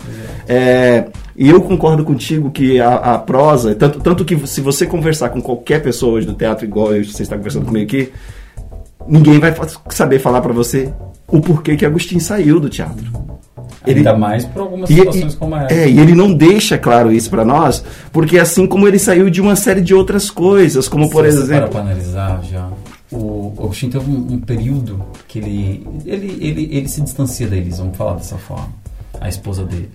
[0.49, 5.29] É, e eu concordo contigo que a, a, prosa, tanto, tanto que se você conversar
[5.29, 8.13] com qualquer pessoa hoje do teatro, igual você está conversando comigo aqui,
[9.07, 9.55] ninguém vai
[9.91, 10.93] saber falar para você
[11.29, 13.11] o porquê que Agostinho saiu do teatro.
[13.87, 15.75] Ele, Ainda mais por algumas situações e, como essa.
[15.75, 19.41] É, e ele não deixa claro isso para nós, porque assim como ele saiu de
[19.41, 21.69] uma série de outras coisas, como por exemplo.
[21.69, 22.69] Para analisar já.
[23.11, 27.97] O Agostinho teve um, um, período que ele, ele, ele, ele se distancia deles, vamos
[27.97, 28.69] falar dessa forma.
[29.21, 29.91] A esposa dele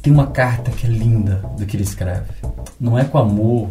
[0.00, 2.24] tem uma carta que é linda do que ele escreve.
[2.80, 3.68] Não é com amor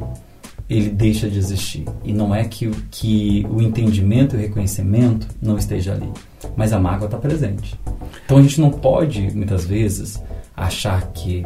[0.69, 1.85] ele deixa de existir.
[2.03, 6.11] E não é que, que o entendimento e o reconhecimento não esteja ali.
[6.55, 7.79] Mas a mágoa está presente.
[8.25, 10.21] Então a gente não pode, muitas vezes,
[10.55, 11.45] achar que,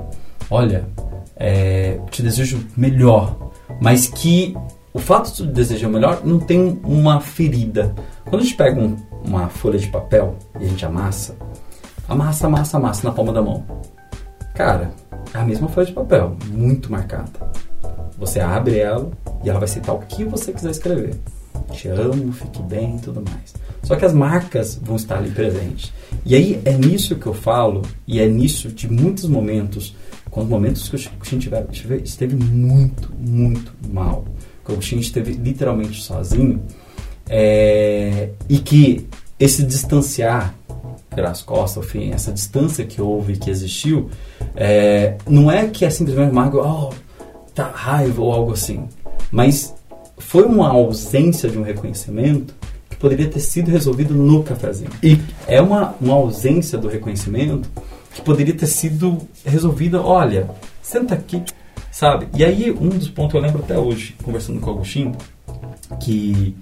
[0.49, 0.87] olha,
[1.35, 3.51] é, te desejo melhor,
[3.81, 4.55] mas que
[4.93, 7.93] o fato de desejar melhor não tem uma ferida.
[8.23, 11.35] Quando a gente pega um, uma folha de papel e a gente amassa,
[12.07, 13.63] amassa, amassa, amassa na palma da mão.
[14.55, 14.91] Cara,
[15.33, 17.51] é a mesma folha de papel, muito marcada.
[18.17, 19.09] Você abre ela
[19.43, 21.15] e ela vai citar o que você quiser escrever.
[21.71, 23.53] Te amo, fique bem e tudo mais.
[23.83, 25.93] Só que as marcas vão estar ali presentes.
[26.25, 29.95] E aí é nisso que eu falo, e é nisso de muitos momentos,
[30.29, 31.41] quando momentos que o Agostinho
[32.03, 34.25] esteve muito, muito mal,
[34.65, 36.61] que o Agostinho esteve literalmente sozinho,
[37.29, 39.07] é, e que
[39.39, 40.55] esse distanciar
[41.13, 44.09] pelas costas, enfim, essa distância que houve, que existiu,
[44.55, 46.93] é, não é que é simplesmente uma oh,
[47.57, 48.87] tá raiva ou algo assim,
[49.31, 49.73] mas
[50.17, 52.53] foi uma ausência de um reconhecimento
[52.89, 54.89] que poderia ter sido resolvido no cafezinho.
[55.01, 57.69] E é uma, uma ausência do reconhecimento
[58.13, 60.49] que poderia ter sido resolvida, olha,
[60.81, 61.43] senta aqui,
[61.91, 62.27] sabe?
[62.35, 65.15] E aí, um dos pontos eu lembro até hoje, conversando com o Agostinho,
[65.99, 66.55] que,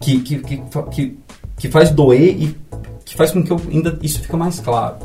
[0.00, 1.18] que, que, que, que,
[1.56, 2.56] que faz doer e
[3.04, 4.96] que faz com que eu ainda isso fica mais claro.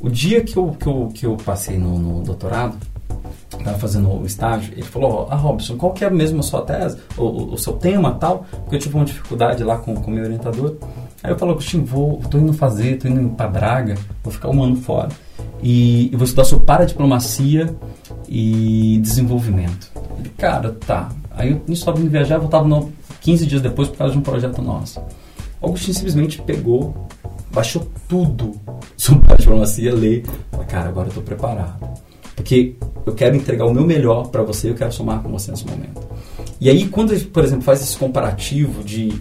[0.00, 2.76] O dia que eu, que eu, que eu passei no, no doutorado,
[3.56, 6.98] estava fazendo o estágio, ele falou, ah, Robson, qual que é mesmo a sua tese,
[7.16, 8.46] o, o, o seu tema tal?
[8.50, 10.76] Porque eu tive uma dificuldade lá com o meu orientador.
[11.22, 14.62] Aí eu falo, Agostinho, vou, tô indo fazer, tô indo para Braga, vou ficar um
[14.62, 15.08] ano fora.
[15.62, 17.74] E, e vou estudar sobre paradiplomacia
[18.28, 19.90] e desenvolvimento.
[20.18, 21.10] Ele, cara, tá.
[21.30, 24.60] Aí eu estava indo viajar, voltava no, 15 dias depois por causa de um projeto
[24.60, 25.00] nosso.
[25.60, 27.06] O Agostinho simplesmente pegou,
[27.52, 28.52] baixou tudo
[28.96, 30.24] sobre paradiplomacia, lê.
[30.50, 32.01] Falei, cara, agora eu tô preparado.
[32.34, 35.66] Porque eu quero entregar o meu melhor para você, eu quero somar com você nesse
[35.66, 36.00] momento.
[36.60, 39.12] E aí, quando, por exemplo, faz esse comparativo de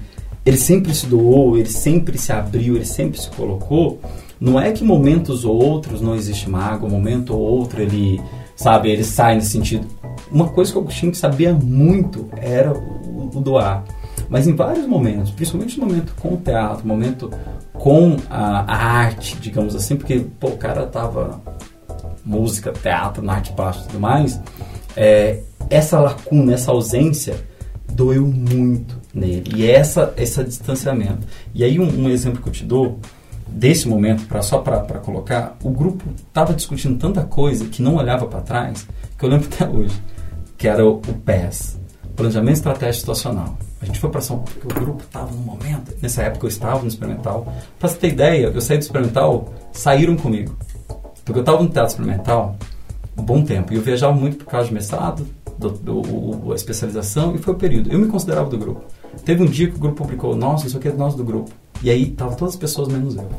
[0.46, 4.00] ele sempre se doou, ele sempre se abriu, ele sempre se colocou,
[4.40, 8.20] não é que momentos ou outros não existe um momento ou outro ele,
[8.56, 9.86] sabe, ele sai nesse sentido.
[10.32, 13.84] Uma coisa que o Agostinho sabia muito era o, o doar.
[14.28, 17.30] Mas em vários momentos, principalmente no momento com o teatro, momento
[17.74, 21.42] com a, a arte, digamos assim, porque pô, o cara tava
[22.26, 24.40] música, teatro, na arte plástica e tudo mais,
[24.96, 27.36] é, essa lacuna, essa ausência
[27.92, 29.52] doeu muito nele.
[29.56, 31.28] E essa esse distanciamento.
[31.54, 33.00] E aí um, um exemplo que eu te dou
[33.48, 38.26] desse momento, pra, só para colocar, o grupo estava discutindo tanta coisa que não olhava
[38.26, 40.02] para trás, que eu lembro até hoje,
[40.58, 41.80] que era o, o PES,
[42.16, 43.58] Planejamento Estratégico Situacional.
[43.82, 46.50] A gente foi para São Paulo, porque o grupo estava no momento, nessa época eu
[46.50, 47.52] estava no experimental.
[47.80, 50.56] Para você ter ideia, eu saí do experimental, saíram comigo.
[51.24, 52.56] Porque eu estava no teatro experimental
[53.18, 53.74] um bom tempo.
[53.74, 57.54] E eu viajava muito por causa de mestrado, do, do, do, a especialização, e foi
[57.54, 57.92] o período.
[57.92, 58.84] Eu me considerava do grupo.
[59.24, 61.52] Teve um dia que o grupo publicou, nossa, isso aqui é nós do grupo.
[61.84, 63.30] E aí estavam todas as pessoas menos eu.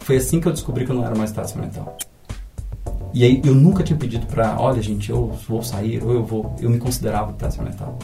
[0.00, 1.96] Foi assim que eu descobri que eu não era mais teatro experimental.
[3.12, 6.54] E aí eu nunca tinha pedido para, olha gente, eu vou sair, ou eu vou.
[6.60, 7.98] Eu me considerava teatro experimental.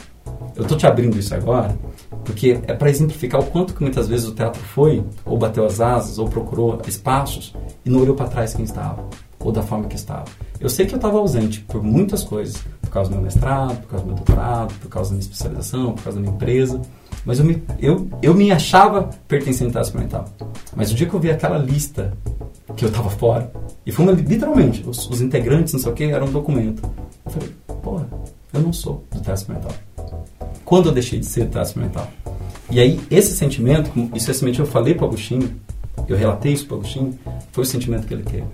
[0.55, 1.77] Eu tô te abrindo isso agora,
[2.23, 5.81] porque é para exemplificar o quanto que muitas vezes o teatro foi, ou bateu as
[5.81, 9.05] asas, ou procurou espaços, e não olhou para trás quem estava,
[9.39, 10.25] ou da forma que estava.
[10.59, 13.89] Eu sei que eu estava ausente por muitas coisas, por causa do meu mestrado, por
[13.89, 16.81] causa do meu doutorado, por causa da minha especialização, por causa da minha empresa,
[17.25, 20.25] mas eu me, eu, eu me achava pertencente ao teatro experimental.
[20.75, 22.13] Mas o dia que eu vi aquela lista
[22.75, 23.51] que eu estava fora,
[23.85, 26.81] e foi uma, literalmente, os, os, integrantes, não sei o que, era um documento.
[27.25, 27.49] Eu falei,
[27.81, 28.07] porra,
[28.53, 29.71] eu não sou do teatro experimental.
[30.63, 32.07] Quando eu deixei de ser teatro experimental?
[32.69, 35.49] E aí, esse sentimento, isso sentimento eu falei para Agostinho,
[36.07, 37.17] eu relatei isso para Agostinho,
[37.51, 38.45] foi o sentimento que ele teve.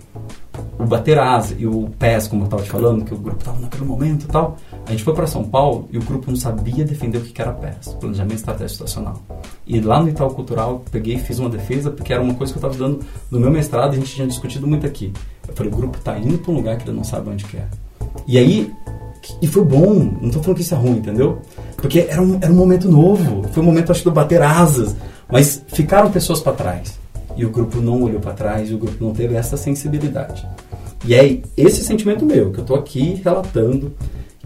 [0.77, 3.39] O bater a asa e o pés, como eu estava te falando, que o grupo
[3.39, 4.57] estava naquele momento e tal.
[4.85, 7.53] A gente foi para São Paulo e o grupo não sabia defender o que era
[7.53, 9.21] PES, Planejamento Estratégico Situacional.
[9.65, 12.57] E lá no Itaú Cultural, peguei e fiz uma defesa, porque era uma coisa que
[12.57, 15.13] eu estava estudando no meu mestrado e a gente tinha discutido muito aqui.
[15.47, 17.69] Eu falei, o grupo está indo para um lugar que ele não sabe onde quer.
[18.27, 18.71] E aí,
[19.41, 21.39] e foi bom, não estou falando que isso é ruim, entendeu?
[21.77, 24.95] Porque era um, era um momento novo, foi um momento, acho, de bater asas,
[25.29, 26.99] mas ficaram pessoas para trás.
[27.37, 30.47] E o grupo não olhou para trás, e o grupo não teve essa sensibilidade.
[31.05, 33.93] E é esse sentimento meu, que eu estou aqui relatando,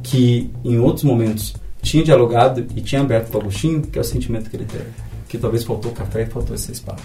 [0.01, 4.05] que em outros momentos tinha dialogado e tinha aberto para o Agostinho, que é o
[4.05, 4.89] sentimento que ele teve.
[5.27, 7.03] Que talvez faltou café e faltou esse espaço.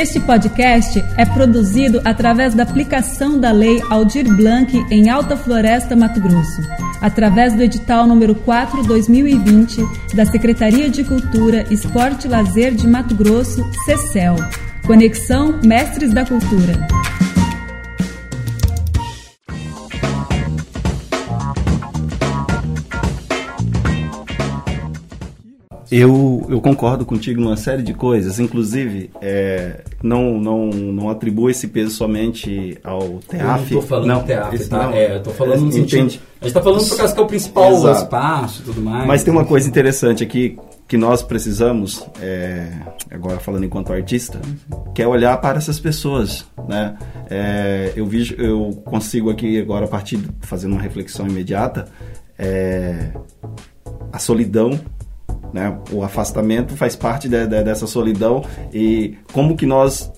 [0.00, 6.18] Este podcast é produzido através da aplicação da Lei Aldir Blanc em Alta Floresta, Mato
[6.22, 6.62] Grosso,
[7.02, 13.62] através do edital número 4/2020 da Secretaria de Cultura, Esporte e Lazer de Mato Grosso,
[13.84, 14.36] CECEL.
[14.86, 16.80] Conexão Mestres da Cultura.
[25.90, 31.66] Eu, eu concordo contigo numa série de coisas, inclusive é, não, não, não atribuo esse
[31.66, 33.32] peso somente ao TEAF.
[33.32, 34.86] Eu não estou falando não, TEAF, tá?
[34.86, 35.98] Não, é, eu estou falando no sentido...
[35.98, 38.02] A gente está falando por causa que é o principal Exato.
[38.02, 39.06] espaço e tudo mais.
[39.06, 42.68] Mas tem uma coisa interessante aqui que nós precisamos, é,
[43.10, 44.40] agora falando enquanto artista,
[44.94, 46.96] que é olhar para essas pessoas, né?
[47.28, 51.86] É, eu, vi, eu consigo aqui agora, a partir de fazendo uma reflexão imediata,
[52.38, 53.12] é,
[54.12, 54.80] a solidão
[55.52, 55.76] né?
[55.92, 60.10] O afastamento faz parte de, de, dessa solidão e como que nós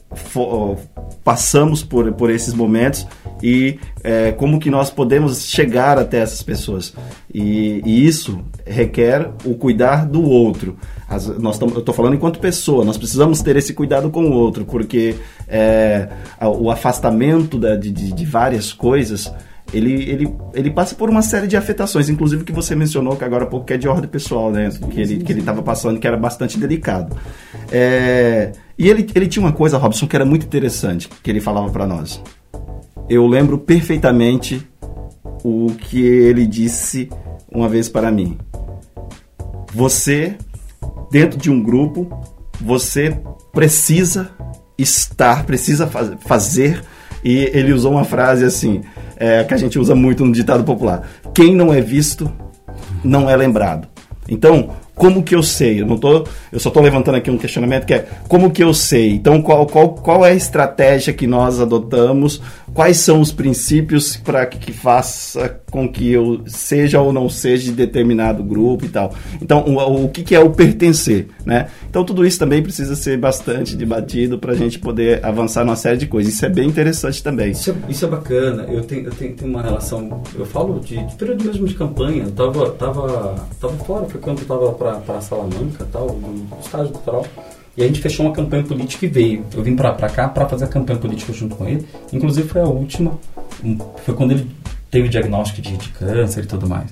[1.24, 3.06] passamos por, por esses momentos
[3.42, 6.94] e é, como que nós podemos chegar até essas pessoas.
[7.32, 10.76] E, e isso requer o cuidar do outro.
[11.08, 14.64] As, nós eu estou falando enquanto pessoa, nós precisamos ter esse cuidado com o outro,
[14.64, 15.14] porque
[15.48, 16.08] é,
[16.40, 19.32] o afastamento da, de, de várias coisas
[19.72, 23.44] ele, ele, ele passa por uma série de afetações, inclusive que você mencionou que agora
[23.44, 24.68] há pouco que é de ordem pessoal, né?
[24.90, 27.16] Que ele que ele estava passando que era bastante delicado.
[27.70, 31.70] É, e ele, ele tinha uma coisa, Robson, que era muito interessante, que ele falava
[31.70, 32.22] para nós.
[33.08, 34.66] Eu lembro perfeitamente
[35.44, 37.08] o que ele disse
[37.50, 38.38] uma vez para mim.
[39.74, 40.36] Você,
[41.10, 42.08] dentro de um grupo,
[42.60, 43.18] você
[43.52, 44.30] precisa
[44.78, 46.82] estar, precisa faz, fazer.
[47.24, 48.82] E ele usou uma frase assim:
[49.22, 51.08] é, que a gente usa muito no ditado popular.
[51.32, 52.28] Quem não é visto
[53.04, 53.86] não é lembrado.
[54.28, 55.80] Então, como que eu sei?
[55.80, 58.74] Eu não tô, eu só estou levantando aqui um questionamento que é como que eu
[58.74, 59.10] sei?
[59.10, 62.42] Então, qual, qual, qual é a estratégia que nós adotamos?
[62.74, 67.64] Quais são os princípios para que, que, faça com que eu seja ou não seja
[67.64, 69.14] de determinado grupo e tal?
[69.42, 71.68] Então, o, o que, que é o pertencer, né?
[71.88, 75.98] Então, tudo isso também precisa ser bastante debatido para a gente poder avançar numa série
[75.98, 76.32] de coisas.
[76.32, 77.50] Isso é bem interessante também.
[77.50, 78.64] Isso é, isso é bacana.
[78.64, 82.24] Eu tenho, eu tenho, tenho, uma relação, eu falo de, de período mesmo de campanha.
[82.24, 87.26] Eu tava, tava, tava fora, foi quando eu tava para Salamanca, tal, no estágio cultural.
[87.76, 89.44] E a gente fechou uma campanha política e veio.
[89.54, 91.86] Eu vim para cá para fazer a campanha política junto com ele.
[92.12, 93.18] Inclusive foi a última,
[94.04, 94.50] foi quando ele
[94.90, 96.90] teve o diagnóstico de, de câncer e tudo mais.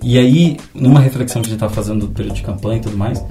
[0.00, 2.96] E aí, numa reflexão que a gente estava fazendo do período de campanha e tudo
[2.96, 3.24] mais,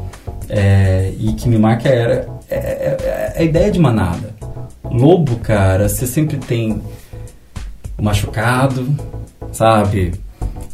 [0.47, 4.33] é, e que me marca era é, é, é, a ideia de manada.
[4.83, 6.81] Lobo, cara, você sempre tem
[7.97, 8.87] o machucado,
[9.51, 10.13] sabe?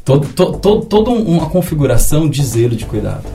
[0.03, 3.25] Todo, to, to, toda uma configuração de zelo de cuidado.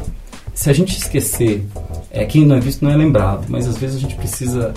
[0.55, 1.67] Se a gente esquecer,
[2.11, 4.75] é, quem não é visto não é lembrado, mas às vezes a gente precisa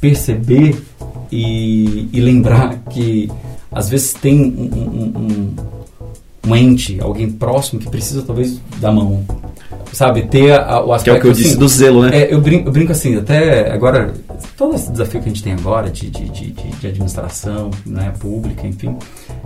[0.00, 0.82] perceber
[1.30, 3.30] e, e lembrar que
[3.70, 5.56] às vezes tem um, um, um,
[6.46, 9.24] um, ente, alguém próximo que precisa talvez da mão.
[9.92, 11.04] Sabe, ter a, o aspecto.
[11.04, 12.16] Que é o que eu disse assim, do zelo, né?
[12.16, 14.14] É, eu, brinco, eu brinco assim, até agora,
[14.56, 18.66] todo esse desafio que a gente tem agora de, de, de, de administração né, pública,
[18.66, 18.96] enfim,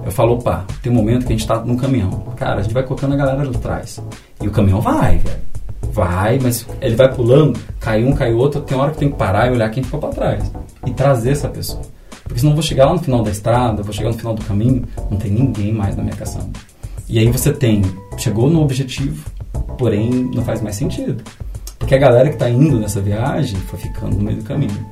[0.05, 2.11] eu falo, opa, tem um momento que a gente está num caminhão.
[2.37, 4.01] Cara, a gente vai colocando a galera lá atrás.
[4.41, 5.55] E o caminhão vai, velho.
[5.93, 9.49] Vai, mas ele vai pulando, cai um, cai outro, tem hora que tem que parar
[9.49, 10.53] e olhar quem ficou para trás.
[10.87, 11.83] E trazer essa pessoa.
[12.25, 14.45] Porque senão eu vou chegar lá no final da estrada, vou chegar no final do
[14.45, 16.51] caminho, não tem ninguém mais na minha caçamba.
[17.09, 17.83] E aí você tem,
[18.17, 19.25] chegou no objetivo,
[19.77, 21.23] porém não faz mais sentido.
[21.79, 24.87] Porque a galera que está indo nessa viagem foi ficando no meio do caminho.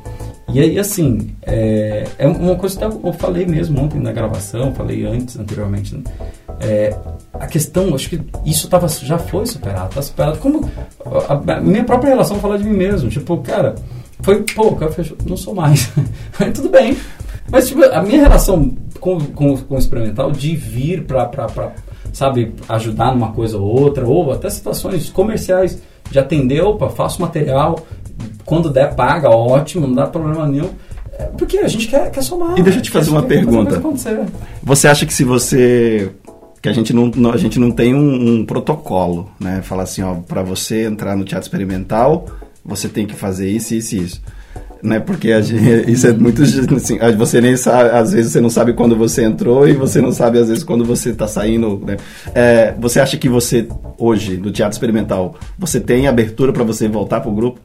[0.53, 5.07] E aí, assim, é, é uma coisa que eu falei mesmo ontem na gravação, falei
[5.07, 5.95] antes, anteriormente.
[5.95, 6.03] Né?
[6.61, 6.97] É,
[7.33, 10.39] a questão, acho que isso tava, já foi superado, está superado.
[10.39, 10.69] Como
[11.29, 13.09] a, a, minha própria relação falar de mim mesmo.
[13.09, 13.75] Tipo, cara,
[14.21, 15.91] foi pouco, eu não sou mais.
[16.55, 16.99] Tudo bem.
[17.51, 21.27] Mas, tipo, a minha relação com, com, com o experimental de vir para,
[22.13, 27.79] sabe, ajudar numa coisa ou outra, ou até situações comerciais de atender, opa, faço material,
[28.45, 30.71] quando der, paga, ótimo, não dá problema nenhum.
[31.19, 32.59] É, porque a gente quer, quer somar.
[32.59, 33.81] E deixa eu te fazer uma pergunta.
[34.63, 36.11] Você acha que se você
[36.63, 39.61] que a gente não, a gente não tem um, um protocolo, né?
[39.63, 42.27] Falar assim, ó, para você entrar no teatro experimental,
[42.65, 44.23] você tem que fazer isso, isso e isso.
[44.83, 44.99] Né?
[44.99, 48.97] Porque gente, isso é muito assim, você nem sabe, às vezes você não sabe quando
[48.97, 51.81] você entrou e você não sabe às vezes quando você está saindo.
[51.87, 51.97] Né?
[52.35, 57.21] É, você acha que você hoje no teatro experimental você tem abertura para você voltar
[57.21, 57.61] para o grupo?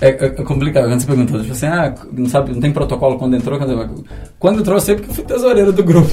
[0.00, 0.88] É, é, é, complicado.
[0.88, 3.58] Quando você perguntou, tipo assim, ah, não sabe, não tem protocolo quando entrou?
[3.58, 4.04] Quando,
[4.38, 6.08] quando entrou, eu sei porque eu fui tesoureiro do grupo.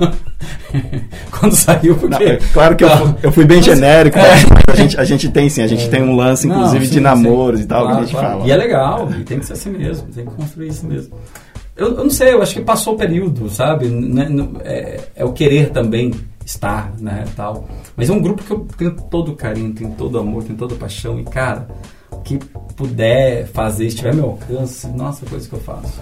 [1.30, 2.24] quando saiu, porque.
[2.24, 4.32] Não, é, claro que eu, fui, eu fui bem genérico, é.
[4.68, 5.88] a, gente, a gente tem sim, a gente é.
[5.88, 7.64] tem um lance, inclusive, não, sim, de namoros sim.
[7.64, 8.28] e tal, claro, que a gente claro.
[8.38, 8.46] fala.
[8.46, 11.14] E é legal, e tem que ser assim mesmo, tem que construir isso mesmo.
[11.76, 13.90] Eu, eu não sei, eu acho que passou o período, sabe?
[14.64, 16.12] É, é o querer também
[16.44, 17.68] estar, né, tal.
[17.96, 21.18] Mas é um grupo que eu tenho todo carinho, tenho todo amor, tenho toda paixão
[21.18, 21.68] e, cara,
[22.10, 22.38] o que
[22.76, 26.00] puder fazer, estiver ao meu alcance, nossa, coisa que eu faço.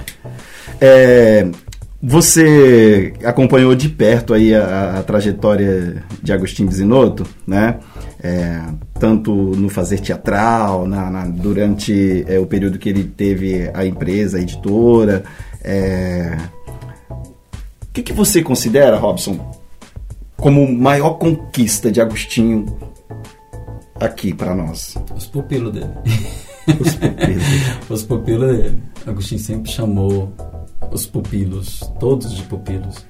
[0.81, 1.49] É,
[2.01, 7.81] Você acompanhou de perto aí a, a trajetória de Agostinho Bisinotto, né?
[8.23, 8.63] É,
[9.01, 14.39] tanto no fazer teatral, na, na durante é, o período que ele teve a empresa,
[14.39, 15.25] a editora.
[15.63, 16.37] É...
[17.11, 19.59] O que, que você considera, Robson,
[20.37, 22.79] como maior conquista de Agostinho
[23.99, 24.97] aqui para nós?
[25.17, 25.91] Os pupilos dele.
[26.81, 27.45] Os pupilos.
[27.91, 28.83] Os pupilos dele.
[29.05, 30.33] Agostinho sempre chamou
[30.91, 33.05] os pupilos, todos de pupilos.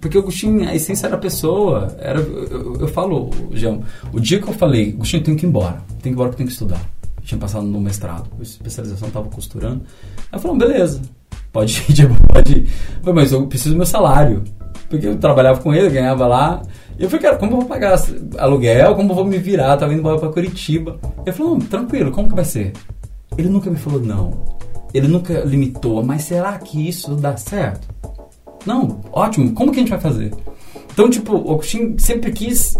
[0.00, 1.96] Porque o Agostinho, a essência era pessoa.
[1.98, 3.80] Era, eu, eu falo, Jean,
[4.12, 5.82] o dia que eu falei, Agostinho, tem que ir embora.
[5.88, 6.80] Tem que ir embora porque tem que estudar.
[7.16, 9.82] Eu tinha passado no mestrado, especialização estava costurando.
[10.30, 11.00] Aí falou, beleza,
[11.50, 12.62] pode ir, pode ir.
[12.96, 14.44] Eu falei, mas eu preciso do meu salário.
[14.90, 16.62] Porque eu trabalhava com ele, ganhava lá.
[16.98, 17.98] E eu falei, cara, como eu vou pagar
[18.36, 18.94] aluguel?
[18.94, 19.76] Como eu vou me virar?
[19.76, 20.98] Tava indo embora pra Curitiba.
[21.24, 22.72] Ele falou, tranquilo, como que vai ser?
[23.36, 24.53] Ele nunca me falou não.
[24.94, 27.88] Ele nunca limitou, mas será que isso dá certo?
[28.64, 30.32] Não, ótimo, como que a gente vai fazer?
[30.92, 32.78] Então, tipo, o Agostinho sempre quis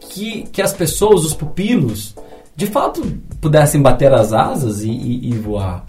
[0.00, 2.16] que, que as pessoas, os pupilos,
[2.56, 3.02] de fato
[3.38, 5.84] pudessem bater as asas e, e, e voar.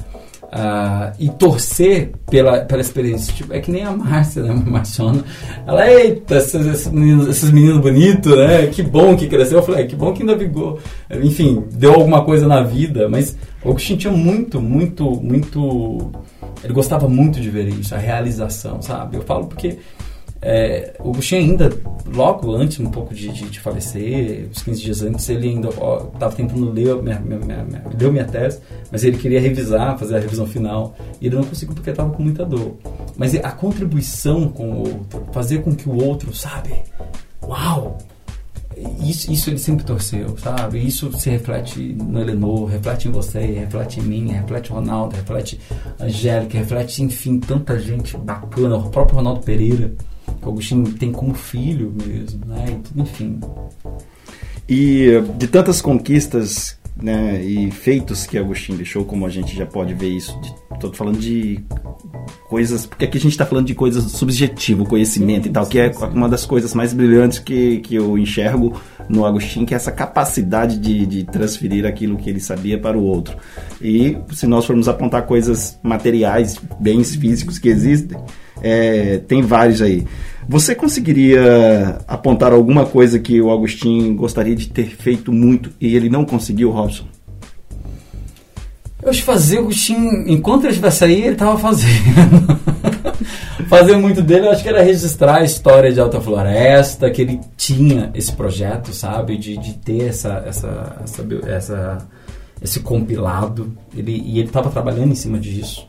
[0.48, 3.34] Uh, e torcer pela, pela experiência.
[3.34, 4.52] Tipo, é que nem a Márcia, né?
[4.66, 5.24] A Marciona.
[5.68, 8.68] Ela, eita, esses, esses, meninos, esses meninos bonitos, né?
[8.68, 9.58] Que bom que cresceu.
[9.58, 10.80] Eu falei, é, que bom que ainda vigou.
[11.12, 13.10] Enfim, deu alguma coisa na vida.
[13.10, 16.12] Mas o Agostinho tinha muito, muito, muito.
[16.64, 19.18] Ele gostava muito de ver isso, a realização, sabe?
[19.18, 19.78] Eu falo porque
[20.42, 21.72] é, o Agostinho ainda,
[22.14, 26.36] logo antes, um pouco de, de, de, falecer, uns 15 dias antes, ele ainda estava
[26.36, 28.60] tentando ler minha, minha, minha, minha, minha tese,
[28.92, 32.22] mas ele queria revisar, fazer a revisão final, e ele não conseguiu porque estava com
[32.22, 32.78] muita dor.
[33.16, 36.74] Mas a contribuição com o outro, fazer com que o outro, sabe,
[37.44, 37.98] uau,
[39.00, 40.78] isso, isso ele sempre torceu, sabe?
[40.86, 45.60] Isso se reflete no Elenor, reflete em você, reflete em mim, reflete Ronaldo, reflete
[46.00, 49.92] Angélica, reflete, enfim, tanta gente bacana, o próprio Ronaldo Pereira
[50.42, 52.80] Agostinho tem como filho mesmo, né?
[52.96, 53.40] Enfim.
[54.68, 59.94] E de tantas conquistas né, e feitos que Agostinho deixou, como a gente já pode
[59.94, 60.40] ver isso,
[60.74, 61.64] estou falando de
[62.50, 65.80] coisas, porque aqui a gente está falando de coisas subjetivo, conhecimento sim, e tal, que
[65.80, 66.06] é sim.
[66.06, 68.80] uma das coisas mais brilhantes que, que eu enxergo
[69.10, 73.04] no Agostinho, que é essa capacidade de, de transferir aquilo que ele sabia para o
[73.04, 73.38] outro.
[73.82, 78.18] E se nós formos apontar coisas materiais, bens físicos que existem,
[78.62, 80.06] é, tem vários aí.
[80.50, 86.10] Você conseguiria apontar alguma coisa que o Agostinho gostaria de ter feito muito e ele
[86.10, 87.06] não conseguiu, Robson?
[89.04, 92.60] Eu que fazer o Agostinho, enquanto ele estivesse aí, ele estava fazendo.
[93.68, 97.40] fazer muito dele, eu acho que era registrar a história de Alta Floresta, que ele
[97.56, 102.08] tinha esse projeto, sabe, de, de ter essa, essa, essa, essa
[102.62, 105.88] esse compilado, ele, e ele estava trabalhando em cima disso.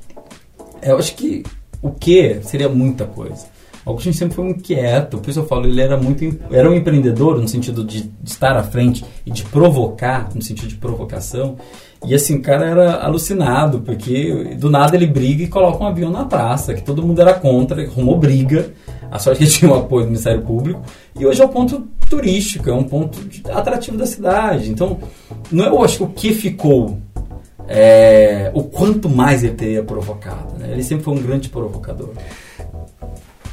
[0.83, 1.43] Eu acho que
[1.81, 3.47] o que seria muita coisa.
[3.87, 7.41] Agostinho sempre foi muito quieto, por isso eu falo, ele era muito era um empreendedor
[7.41, 11.57] no sentido de, de estar à frente e de provocar, no sentido de provocação.
[12.05, 16.11] E assim, o cara era alucinado, porque do nada ele briga e coloca um avião
[16.11, 18.73] na praça, que todo mundo era contra, arrumou briga.
[19.11, 20.81] A sorte é que tinha o apoio do Ministério Público.
[21.19, 23.19] E hoje é um ponto turístico, é um ponto
[23.53, 24.71] atrativo da cidade.
[24.71, 24.99] Então,
[25.51, 26.99] não é, eu acho que o que ficou
[27.67, 30.59] é, o quanto mais ele teria provocado.
[30.59, 30.71] Né?
[30.73, 32.11] Ele sempre foi um grande provocador.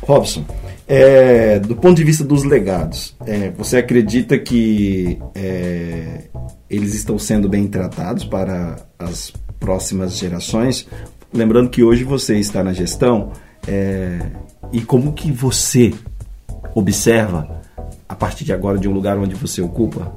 [0.01, 0.45] Robson,
[0.87, 6.25] é, do ponto de vista dos legados, é, você acredita que é,
[6.69, 10.87] eles estão sendo bem tratados para as próximas gerações?
[11.33, 13.31] Lembrando que hoje você está na gestão
[13.67, 14.19] é,
[14.71, 15.91] e como que você
[16.75, 17.61] observa
[18.07, 20.15] a partir de agora de um lugar onde você ocupa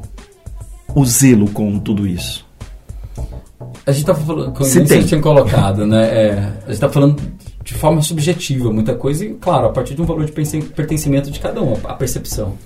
[0.94, 2.46] o zelo com tudo isso?
[3.86, 6.04] A gente estava falando, como você tinha colocado, né?
[6.08, 7.16] É, a gente está falando
[7.68, 11.38] de forma subjetiva muita coisa e, claro, a partir de um valor de pertencimento de
[11.38, 12.56] cada um, a percepção.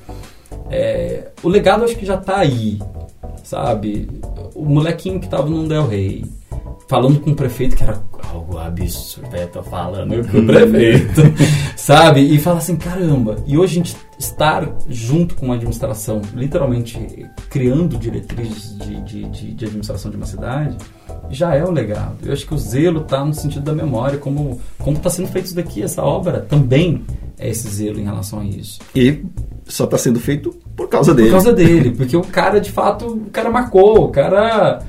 [0.70, 2.78] É, o legado acho que já está aí,
[3.42, 4.09] sabe?
[4.55, 6.24] O molequinho que estava no Del Rey,
[6.89, 11.20] falando com o prefeito, que era algo absurdo, eu tô falando com o prefeito,
[11.77, 12.20] sabe?
[12.20, 17.97] E fala assim, caramba, e hoje a gente estar junto com a administração, literalmente criando
[17.97, 20.77] diretrizes de, de, de, de administração de uma cidade,
[21.31, 22.18] já é um legado.
[22.25, 25.47] Eu acho que o zelo está no sentido da memória, como como está sendo feito
[25.47, 27.05] isso daqui, essa obra também
[27.39, 28.81] é esse zelo em relação a isso.
[28.95, 29.25] E
[29.64, 31.29] só está sendo feito por causa dele.
[31.29, 34.83] Por causa dele, porque o cara, de fato, o cara marcou, o cara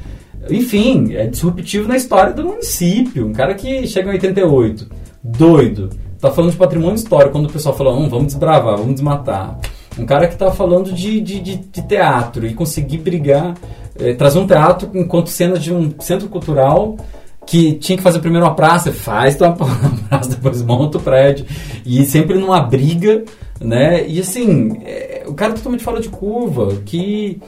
[0.49, 3.27] enfim, é disruptivo na história do município.
[3.27, 4.87] Um cara que chega em 88,
[5.23, 5.89] doido,
[6.19, 9.59] tá falando de patrimônio histórico, quando o pessoal fala, hum, vamos desbravar, vamos desmatar.
[9.97, 13.53] Um cara que tá falando de, de, de, de teatro e conseguir brigar,
[13.99, 16.97] é, trazer um teatro enquanto cena de um centro cultural
[17.45, 21.45] que tinha que fazer primeiro uma praça, faz uma abraço, depois monta o prédio.
[21.85, 23.23] E sempre numa briga,
[23.59, 24.07] né?
[24.07, 27.39] E assim, é, o cara totalmente fora de curva, que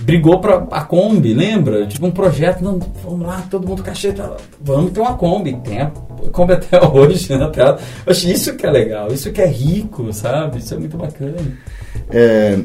[0.00, 1.86] brigou para a Kombi, lembra?
[1.86, 5.54] Tipo um projeto, não, vamos lá, todo mundo cacheta, vamos ter uma Kombi.
[5.64, 5.90] Tem a
[6.32, 7.44] Kombi até hoje, né?
[7.44, 7.76] Até,
[8.06, 10.58] acho isso que é legal, isso que é rico, sabe?
[10.58, 11.36] Isso é muito bacana.
[12.10, 12.58] É,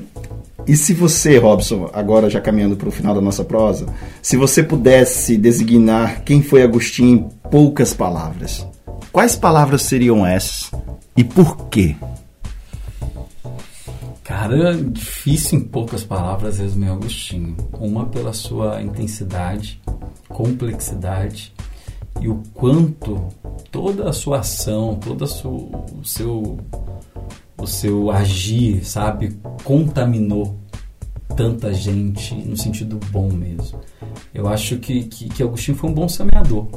[0.68, 3.86] e se você, Robson, agora já caminhando para o final da nossa prosa,
[4.22, 8.68] se você pudesse designar quem foi Agostinho em poucas palavras,
[9.12, 10.72] quais palavras seriam essas
[11.16, 11.96] e por quê?
[14.30, 17.58] Cara, difícil em poucas palavras resumir Agostinho.
[17.80, 19.82] Uma pela sua intensidade,
[20.28, 21.52] complexidade
[22.22, 23.28] e o quanto
[23.72, 26.60] toda a sua ação, todo o seu
[27.58, 30.60] o seu agir, sabe, contaminou
[31.36, 33.80] tanta gente no sentido bom mesmo.
[34.32, 36.68] Eu acho que, que, que Agostinho foi um bom semeador.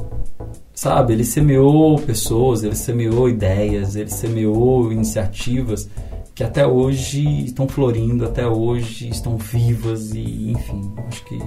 [0.73, 5.87] Sabe, ele semeou pessoas, ele semeou ideias, ele semeou iniciativas
[6.35, 11.39] que até hoje estão florindo, até hoje estão vivas e, enfim, acho que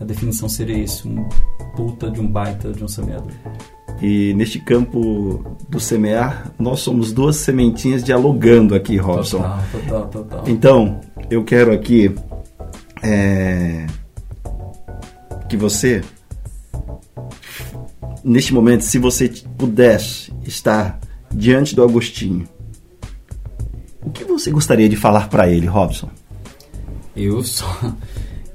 [0.00, 1.28] a definição seria isso, um
[1.76, 3.32] puta de um baita de um semeador.
[4.00, 9.38] E neste campo do semear, nós somos duas sementinhas dialogando aqui, Robson.
[9.38, 10.44] Total, total, total.
[10.46, 11.00] Então,
[11.30, 12.14] eu quero aqui
[13.02, 13.86] é,
[15.48, 16.02] que você,
[18.24, 20.98] neste momento, se você pudesse estar
[21.32, 22.48] diante do Agostinho,
[24.44, 26.10] você gostaria de falar para ele, Robson?
[27.16, 27.66] Eu só.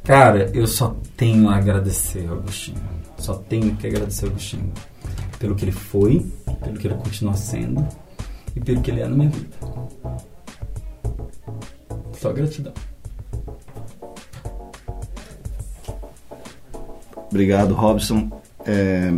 [0.04, 2.78] Cara, eu só tenho a agradecer ao Agostinho.
[3.18, 4.72] Só tenho que agradecer ao Agostinho.
[5.40, 6.26] Pelo que ele foi,
[6.64, 7.88] pelo que ele continua sendo
[8.56, 9.50] e pelo que ele é na minha vida.
[12.14, 12.74] Só gratidão.
[17.32, 18.30] Obrigado, Robson.
[18.66, 19.12] É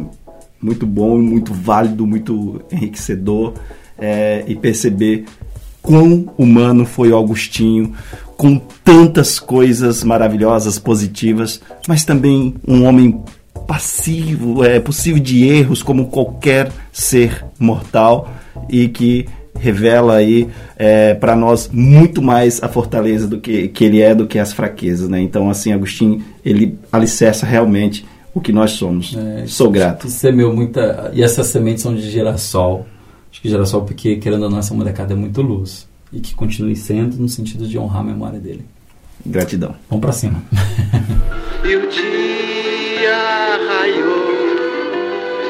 [0.61, 3.55] muito bom, muito válido, muito enriquecedor
[3.97, 5.26] é, e perceber
[5.82, 7.93] quão humano foi o Augustinho,
[8.38, 13.21] com tantas coisas maravilhosas, positivas, mas também um homem
[13.67, 18.29] passivo, é possível de erros como qualquer ser mortal
[18.69, 19.27] e que
[19.59, 24.25] revela aí é, para nós muito mais a fortaleza do que, que ele é do
[24.25, 25.21] que as fraquezas, né?
[25.21, 29.15] Então assim, Agostinho ele alicerça realmente o que nós somos.
[29.15, 30.09] É, Sou grato.
[30.09, 32.88] Semeou muita e essas sementes são de girassol
[33.32, 35.88] Acho que geração porque, querendo ou não, essa molecada é muito luz.
[36.11, 38.65] E que continue sendo no sentido de honrar a memória dele.
[39.25, 39.75] Gratidão.
[39.89, 40.43] Vamos pra cima.
[41.63, 43.15] e o dia
[43.69, 44.32] raiou,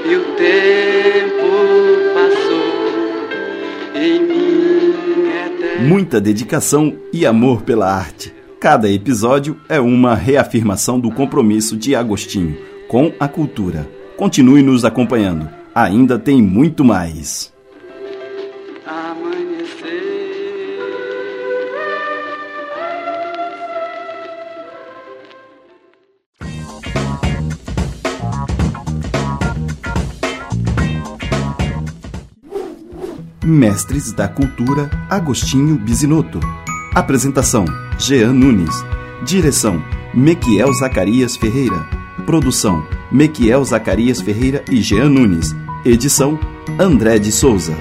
[0.05, 1.49] e o tempo
[2.13, 8.32] passou, em mim Muita dedicação e amor pela arte.
[8.59, 12.55] Cada episódio é uma reafirmação do compromisso de Agostinho
[12.88, 13.89] com a cultura.
[14.15, 15.49] Continue nos acompanhando.
[15.73, 17.50] Ainda tem muito mais.
[33.51, 36.39] Mestres da Cultura Agostinho Bisinotto.
[36.95, 37.65] Apresentação:
[37.99, 38.73] Jean Nunes.
[39.25, 39.83] Direção:
[40.13, 41.85] Mequiel Zacarias Ferreira.
[42.25, 45.53] Produção: Mequiel Zacarias Ferreira e Jean Nunes.
[45.83, 46.39] Edição:
[46.79, 47.75] André de Souza.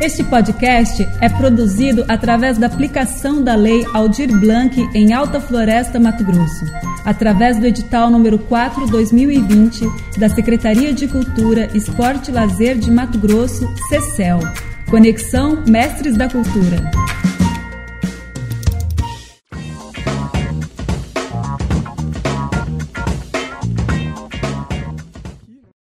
[0.00, 6.24] Este podcast é produzido através da aplicação da Lei Aldir Blanc em Alta Floresta, Mato
[6.24, 6.64] Grosso,
[7.04, 9.86] através do edital número 4/2020
[10.16, 14.38] da Secretaria de Cultura, Esporte e Lazer de Mato Grosso, CECEL.
[14.88, 16.90] Conexão Mestres da Cultura.